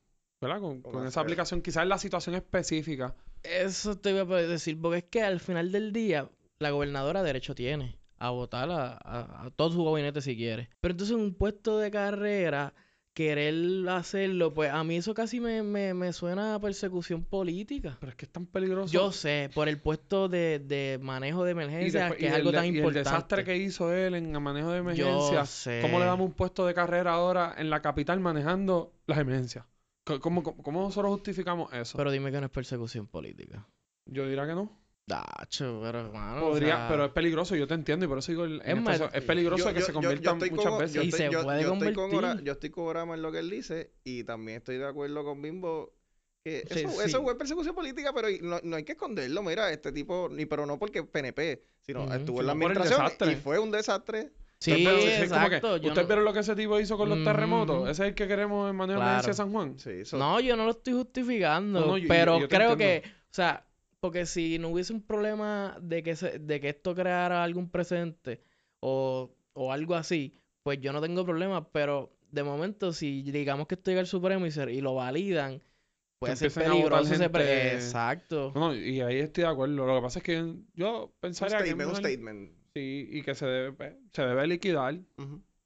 [0.43, 0.61] ¿verdad?
[0.61, 1.63] con, Con con esa aplicación.
[1.63, 3.15] Quizás en la situación específica.
[3.43, 7.55] Eso te iba a decir, porque es que al final del día, la gobernadora derecho
[7.55, 10.69] tiene a votar a, a- a todo su gabinete si quiere.
[10.81, 12.73] Pero entonces un puesto de carrera
[13.15, 17.97] querer hacerlo, pues a mí eso casi me, me, me suena a persecución política.
[17.99, 18.93] Pero es que es tan peligroso.
[18.93, 22.69] Yo sé, por el puesto de, de manejo de emergencia, que es algo tan y
[22.69, 22.99] importante.
[22.99, 25.49] el desastre que hizo él en el manejo de Yo emergencias.
[25.49, 25.79] sé.
[25.81, 29.65] ¿Cómo le damos un puesto de carrera ahora en la capital manejando las emergencias?
[30.21, 31.97] ¿Cómo, cómo, cómo nosotros justificamos eso?
[31.97, 33.67] Pero dime que no es persecución política.
[34.05, 34.71] Yo diría que no.
[35.09, 38.33] Dacho, pero hermano, o Podría, sea, pero es peligroso, yo te entiendo y por eso
[38.33, 40.79] digo, el- en Es peligroso Yo- que yo- se yo- yo convierta estoy muchas con-
[40.81, 40.95] veces.
[40.97, 42.19] yo Y estoy- se yo- puede yo estoy con convertir.
[42.35, 45.23] Ora- yo estoy con Orama en lo que él dice y también estoy de acuerdo
[45.25, 45.93] con Bimbo
[46.43, 46.97] que Sí, eso, sí.
[47.05, 49.43] eso fue persecución política, pero no, no hay que esconderlo.
[49.45, 53.61] Mira, este tipo, ni pero no porque PNP, sino estuvo en la administración y fue
[53.61, 54.33] un desastre.
[54.59, 55.75] Sí, Pero exacto.
[55.77, 57.89] ¿Ustedes no- vieron lo que ese tipo hizo con los terremotos?
[57.89, 59.27] Ese es el que queremos en de Claro.
[59.27, 59.79] de San Juan.
[59.79, 62.57] Sí, eso- No, yo no lo estoy justificando, No, no, yo- pero yo- yo te
[62.57, 63.03] creo entiendo.
[63.03, 63.66] que, o sea,
[64.07, 68.41] porque si no hubiese un problema de que se- de que esto creara algún precedente
[68.81, 70.33] o, o algo así,
[70.63, 74.47] pues yo no tengo problema, pero de momento si digamos que esto llega al Supremo
[74.47, 75.63] y, se- y lo validan,
[76.19, 78.53] puede ser peligroso ese pre- gente- Exacto.
[78.55, 79.87] No, no, y ahí estoy de acuerdo.
[79.87, 82.51] Lo que pasa es que yo un pensaría que un statement.
[82.75, 84.99] sí, y que se debe, se debe liquidar,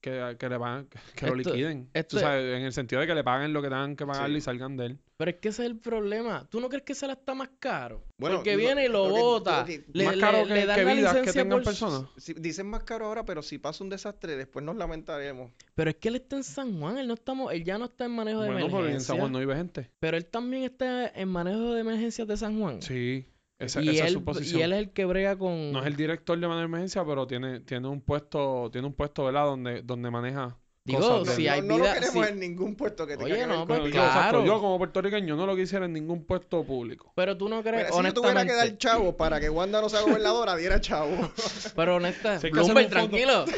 [0.00, 1.88] que, que le van, que, que lo liquiden.
[1.92, 4.36] esto es- sabes, en el sentido de que le paguen lo que tengan que pagarle
[4.36, 4.38] Sí.
[4.38, 4.98] y salgan de él.
[5.20, 6.46] Pero es que ese es el problema.
[6.48, 8.02] ¿Tú no crees que se la está más caro?
[8.16, 9.60] Bueno, Porque lo- viene y lo lo que- bota.
[9.60, 11.58] lo que- Le, Más le- caro le que, dan que la vidas que licencia tengan
[11.58, 12.02] por- personas.
[12.16, 15.52] Si- dicen más caro ahora, pero si pasa un desastre, después nos lamentaremos.
[15.74, 18.06] Pero es que él está en San Juan, él no estamos, él ya no está
[18.06, 19.06] en manejo de Bueno, porque en emergencia.
[19.08, 19.90] San Juan no vive gente.
[20.00, 22.80] Pero él también está en manejo de emergencias de San Juan.
[22.80, 23.26] Sí,
[23.58, 24.58] esa, y, esa él, es su posición.
[24.60, 25.70] y él es el que brega con...
[25.72, 28.94] No es el director de manejo de emergencia, pero tiene, tiene un puesto, tiene un
[28.94, 29.44] puesto, ¿verdad?
[29.44, 31.88] Donde, donde maneja Digo, si no, hay no vida...
[31.94, 34.18] lo queremos si- en ningún puesto que tenga Oye, que ver no, con pues exacto,
[34.38, 34.44] claro.
[34.46, 37.12] yo como puertorriqueño no lo quisiera en ningún puesto público.
[37.14, 38.46] Pero tú no crees, Mira, si yo tuviera honestamente...
[38.64, 41.30] que dar chavo para que Wanda no sea gobernadora, diera chavo.
[41.76, 43.44] Pero honesta, Si Bloomberg, tranquilo.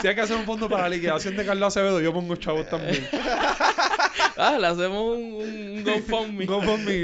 [0.00, 2.68] Si hay que hacer un fondo para la liquidación de Carlos Acevedo, yo pongo chavos
[2.68, 3.06] también.
[4.36, 6.46] ah, le hacemos un, un GoFundMe.
[6.46, 6.98] GoFundMe y,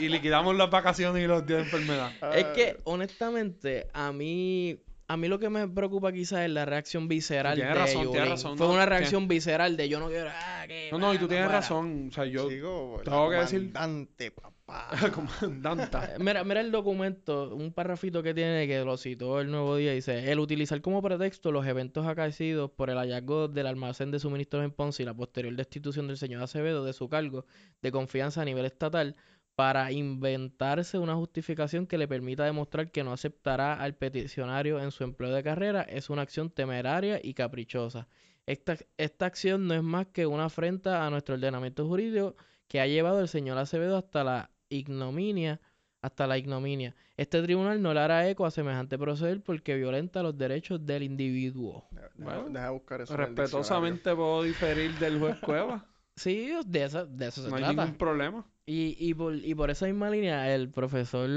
[0.00, 2.12] y y liquidamos las vacaciones y los días de enfermedad.
[2.34, 4.78] Es que, honestamente, a mí...
[5.12, 8.28] A mí lo que me preocupa quizás es la reacción visceral Tienes de razón, tienes
[8.30, 10.30] razón, Fue no, una tienes- reacción visceral de yo no quiero...
[10.32, 12.08] Ah, que No, no, y tú va, tienes razón.
[12.08, 14.88] O sea, yo, Chico, tengo que decir- comandante, papá.
[15.14, 16.14] comandanta.
[16.14, 19.92] Eh, Mira, mira el documento, un parrafito que tiene que lo citó el nuevo día.
[19.92, 24.64] Dice: El utilizar como pretexto los eventos acaecidos por el hallazgo del almacén de suministros
[24.64, 27.44] en Ponce y la posterior destitución del señor Acevedo de su cargo
[27.82, 29.14] de confianza a nivel estatal
[29.54, 35.04] para inventarse una justificación que le permita demostrar que no aceptará al peticionario en su
[35.04, 38.08] empleo de carrera es una acción temeraria y caprichosa.
[38.46, 42.34] Esta, esta acción no es más que una afrenta a nuestro ordenamiento jurídico
[42.66, 45.60] que ha llevado el señor Acevedo hasta la ignominia
[46.02, 46.94] hasta la ignominia.
[47.16, 51.86] Este tribunal no le hará eco a semejante proceder porque violenta los derechos del individuo.
[51.92, 53.16] Deja, Bueno, deja buscar eso.
[53.16, 55.86] Respetuosamente puedo diferir del juez Cueva.
[56.16, 57.82] Sí, de eso, de eso se No hay trata.
[57.84, 58.44] ningún problema.
[58.66, 61.28] Y, y, por, y por esa misma línea, el profesor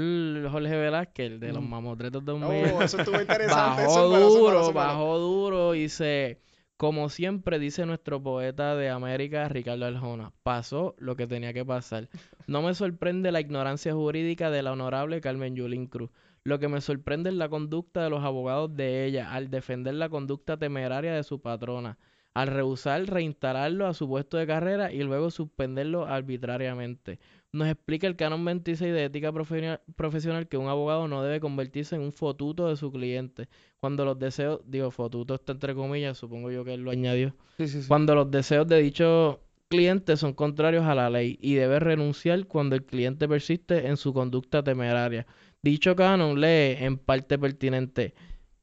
[0.50, 1.68] Jorge Velázquez, el de los Mm.
[1.68, 2.62] mamotretos diccionario.
[2.62, 3.54] 2000, Oh, eso estuvo interesante.
[3.54, 6.40] bajó eso malo, eso duro, bajó duro y se...
[6.76, 12.10] Como siempre dice nuestro poeta de América, Ricardo Arjona, pasó lo que tenía que pasar.
[12.46, 16.10] No me sorprende la ignorancia jurídica de la honorable Carmen Yulín Cruz.
[16.44, 20.10] Lo que me sorprende es la conducta de los abogados de ella al defender la
[20.10, 21.96] conducta temeraria de su patrona,
[22.36, 27.18] al rehusar reinstalarlo a su puesto de carrera y luego suspenderlo arbitrariamente.
[27.52, 31.96] Nos explica el canon 26 de ética profe- profesional que un abogado no debe convertirse
[31.96, 33.48] en un fotuto de su cliente.
[33.78, 37.34] Cuando los deseos, digo fotuto está entre comillas, supongo yo que él lo añadió.
[37.56, 37.88] Sí, sí, sí.
[37.88, 42.76] Cuando los deseos de dicho cliente son contrarios a la ley y debe renunciar cuando
[42.76, 45.26] el cliente persiste en su conducta temeraria.
[45.62, 48.14] Dicho canon lee en parte pertinente.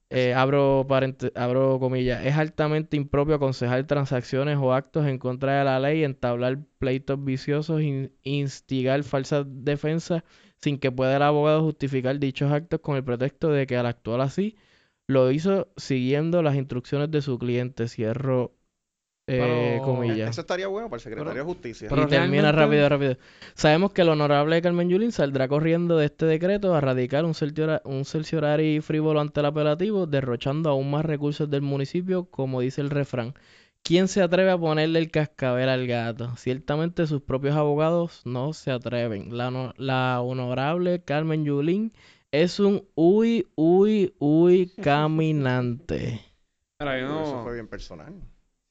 [0.10, 0.86] Eh, abro,
[1.36, 2.26] abro comillas.
[2.26, 7.82] Es altamente impropio aconsejar transacciones o actos en contra de la ley, entablar pleitos viciosos,
[7.82, 10.24] in- instigar falsas defensas
[10.62, 14.22] sin que pueda el abogado justificar dichos actos con el pretexto de que al actuar
[14.22, 14.56] así
[15.08, 17.88] lo hizo siguiendo las instrucciones de su cliente.
[17.88, 18.56] Cierro
[19.28, 20.30] eh, Pero- comillas.
[20.32, 21.88] Eso estaría bueno para el secretario Pero- de Justicia.
[21.90, 23.18] pero y termina rápido, rápido.
[23.54, 27.82] Sabemos que el honorable Carmen Yulín saldrá corriendo de este decreto a radicar un, certiora-
[27.86, 32.90] un cerciorari frívolo ante el apelativo, derrochando aún más recursos del municipio, como dice el
[32.90, 33.34] refrán.
[33.82, 36.36] ¿Quién se atreve a ponerle el cascabel al gato?
[36.38, 39.38] Ciertamente sus propios abogados no se atreven.
[39.38, 41.92] La, no- la honorable Carmen Yulín
[42.32, 46.22] es un uy, uy, uy caminante.
[46.80, 48.14] Eso fue bien personal.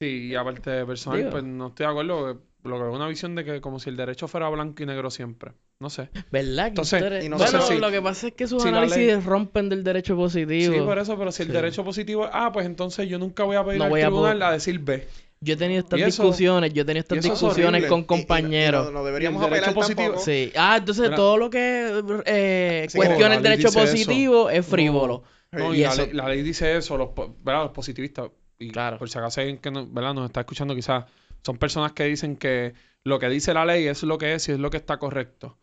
[0.03, 1.31] Sí, y aparte de personal, Digo.
[1.31, 2.41] pues no estoy de acuerdo.
[2.65, 5.11] Lo que veo una visión de que como si el derecho fuera blanco y negro
[5.11, 5.53] siempre.
[5.81, 6.09] No sé.
[6.31, 6.69] ¿Verdad?
[6.69, 8.97] Entonces, inter- y no bueno, sé si- lo que pasa es que sus si análisis
[8.99, 10.73] ley- rompen del derecho positivo.
[10.75, 11.55] Sí, por eso, pero si el Sí.
[11.55, 14.43] derecho positivo es A, pues entonces yo nunca voy a pedir No al voy tribunal
[14.43, 15.07] a decir B.
[15.41, 18.05] Yo he tenido estas eso- discusiones, yo he tenido estas es discusiones con Y- y-
[18.05, 18.85] y compañeros.
[18.87, 20.03] no, no deberíamos el derecho apelar positivo.
[20.09, 20.25] tampoco.
[20.25, 20.53] Sí.
[20.57, 23.81] Ah, entonces todo lo que eh, Sí, cuestiona el derecho eso.
[23.81, 25.25] positivo es frívolo.
[25.51, 27.09] No, Y y la, eso- ley, la ley dice eso, los,
[27.45, 28.31] los positivistas.
[28.63, 28.99] Y Claro.
[28.99, 30.15] por si acaso alguien que no, ¿verdad?
[30.15, 31.05] nos está escuchando, quizás
[31.43, 34.53] son personas que dicen que lo que dice la ley es lo que es y
[34.53, 35.57] es lo que está correcto.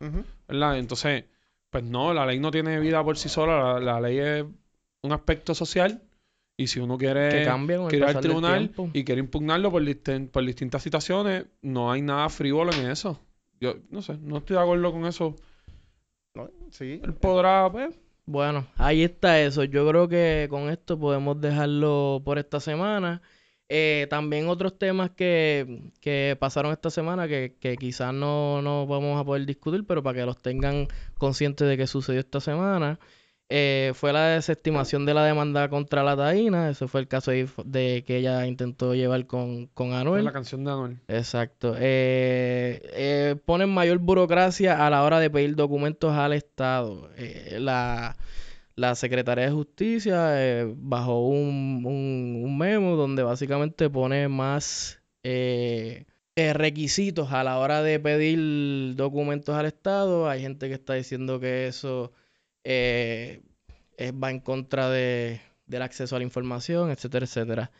[0.46, 0.78] ¿Verdad?
[0.78, 1.24] Entonces,
[1.70, 3.80] pues no, la ley no tiene vida por sí sola.
[3.80, 4.44] La, la ley es
[5.02, 6.02] un aspecto social.
[6.58, 7.30] Y si uno quiere
[7.88, 12.90] Que ir al tribunal y quiere impugnarlo por distintas situaciones, no hay nada frívolo en
[12.90, 13.18] eso.
[13.58, 15.36] Yo no sé, no estoy de acuerdo con eso.
[16.34, 17.00] No, sí.
[17.02, 19.64] Él podrá, pues, Bueno, ahí está eso.
[19.64, 23.22] Yo creo que con esto podemos dejarlo por esta semana.
[23.68, 29.20] Eh, también otros temas que, que pasaron esta semana que, que quizás no, no vamos
[29.20, 32.98] a poder discutir, pero para que los tengan conscientes de que sucedió esta semana,
[33.50, 36.70] eh, fue la desestimación de la demanda contra la taína.
[36.70, 40.24] Ese fue el caso de, de que ella intentó llevar con, con Anuel.
[40.24, 40.98] la canción de Anuel.
[41.08, 41.74] Exacto.
[41.78, 47.10] Eh, eh, ponen mayor burocracia a la hora de pedir documentos al Estado.
[47.16, 48.16] Eh, la,
[48.76, 56.06] la Secretaría de Justicia eh, bajó un, un, un memo donde básicamente pone más eh,
[56.36, 60.28] eh, requisitos a la hora de pedir documentos al Estado.
[60.30, 62.12] Hay gente que está diciendo que eso
[62.64, 63.40] eh,
[63.96, 67.70] es- va en contra de, del acceso a la información, etcétera, etcétera.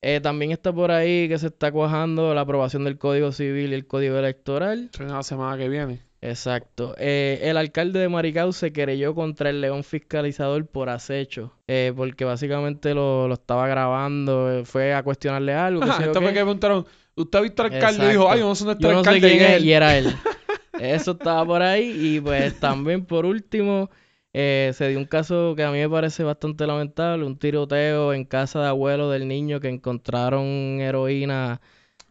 [0.00, 3.74] Eh, también está por ahí que se está cuajando la aprobación del Código Civil y
[3.74, 4.90] el Código Electoral.
[4.92, 6.00] Es la semana que viene.
[6.20, 6.94] Exacto.
[6.98, 12.24] Eh, el alcalde de Maricao se querelló contra el león fiscalizador por acecho, eh, porque
[12.24, 15.82] básicamente lo, lo estaba grabando, eh, fue a cuestionarle algo.
[15.84, 16.26] Ajá, sé esto qué.
[16.26, 16.86] que preguntaron,
[17.16, 18.04] ¿usted ha visto al alcalde?
[18.06, 19.20] Y dijo, ay, no nuestro Yo no sé alcalde.
[19.20, 20.12] quién y es, y era él.
[20.80, 21.90] Eso estaba por ahí.
[22.16, 23.90] Y pues también por último,
[24.32, 28.24] eh, se dio un caso que a mí me parece bastante lamentable, un tiroteo en
[28.24, 30.44] casa de abuelo del niño que encontraron
[30.80, 31.60] heroína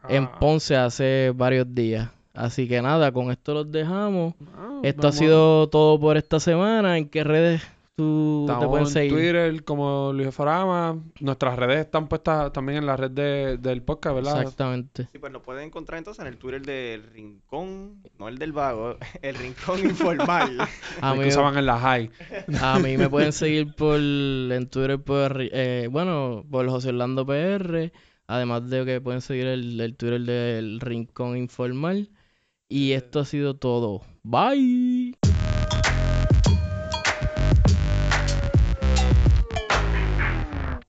[0.10, 2.10] en Ah, Ponce hace varios días.
[2.34, 4.36] Así que nada, con esto los dejamos.
[4.56, 6.98] ah, Esto ha sido todo por esta semana.
[6.98, 7.62] ¿En qué redes
[7.98, 9.10] tú te en?
[9.10, 10.98] Twitter como Luis Farama.
[11.20, 14.42] Nuestras redes están puestas también en la red de- del podcast, ¿verdad?
[14.42, 15.08] Exactamente.
[15.12, 18.98] Sí, pues lo pueden encontrar entonces en el Twitter del Rincón, no el del Vago,
[19.22, 20.58] el Rincón Informal.
[21.02, 22.12] A mí, que usaban en la high.
[22.62, 27.92] a mí me pueden seguir por en Twitter por eh, bueno, por José Orlando PR,
[28.28, 32.10] además de que pueden seguir el, el Twitter del Rincón Informal.
[32.70, 34.02] Y esto ha sido todo.
[34.24, 35.16] Bye.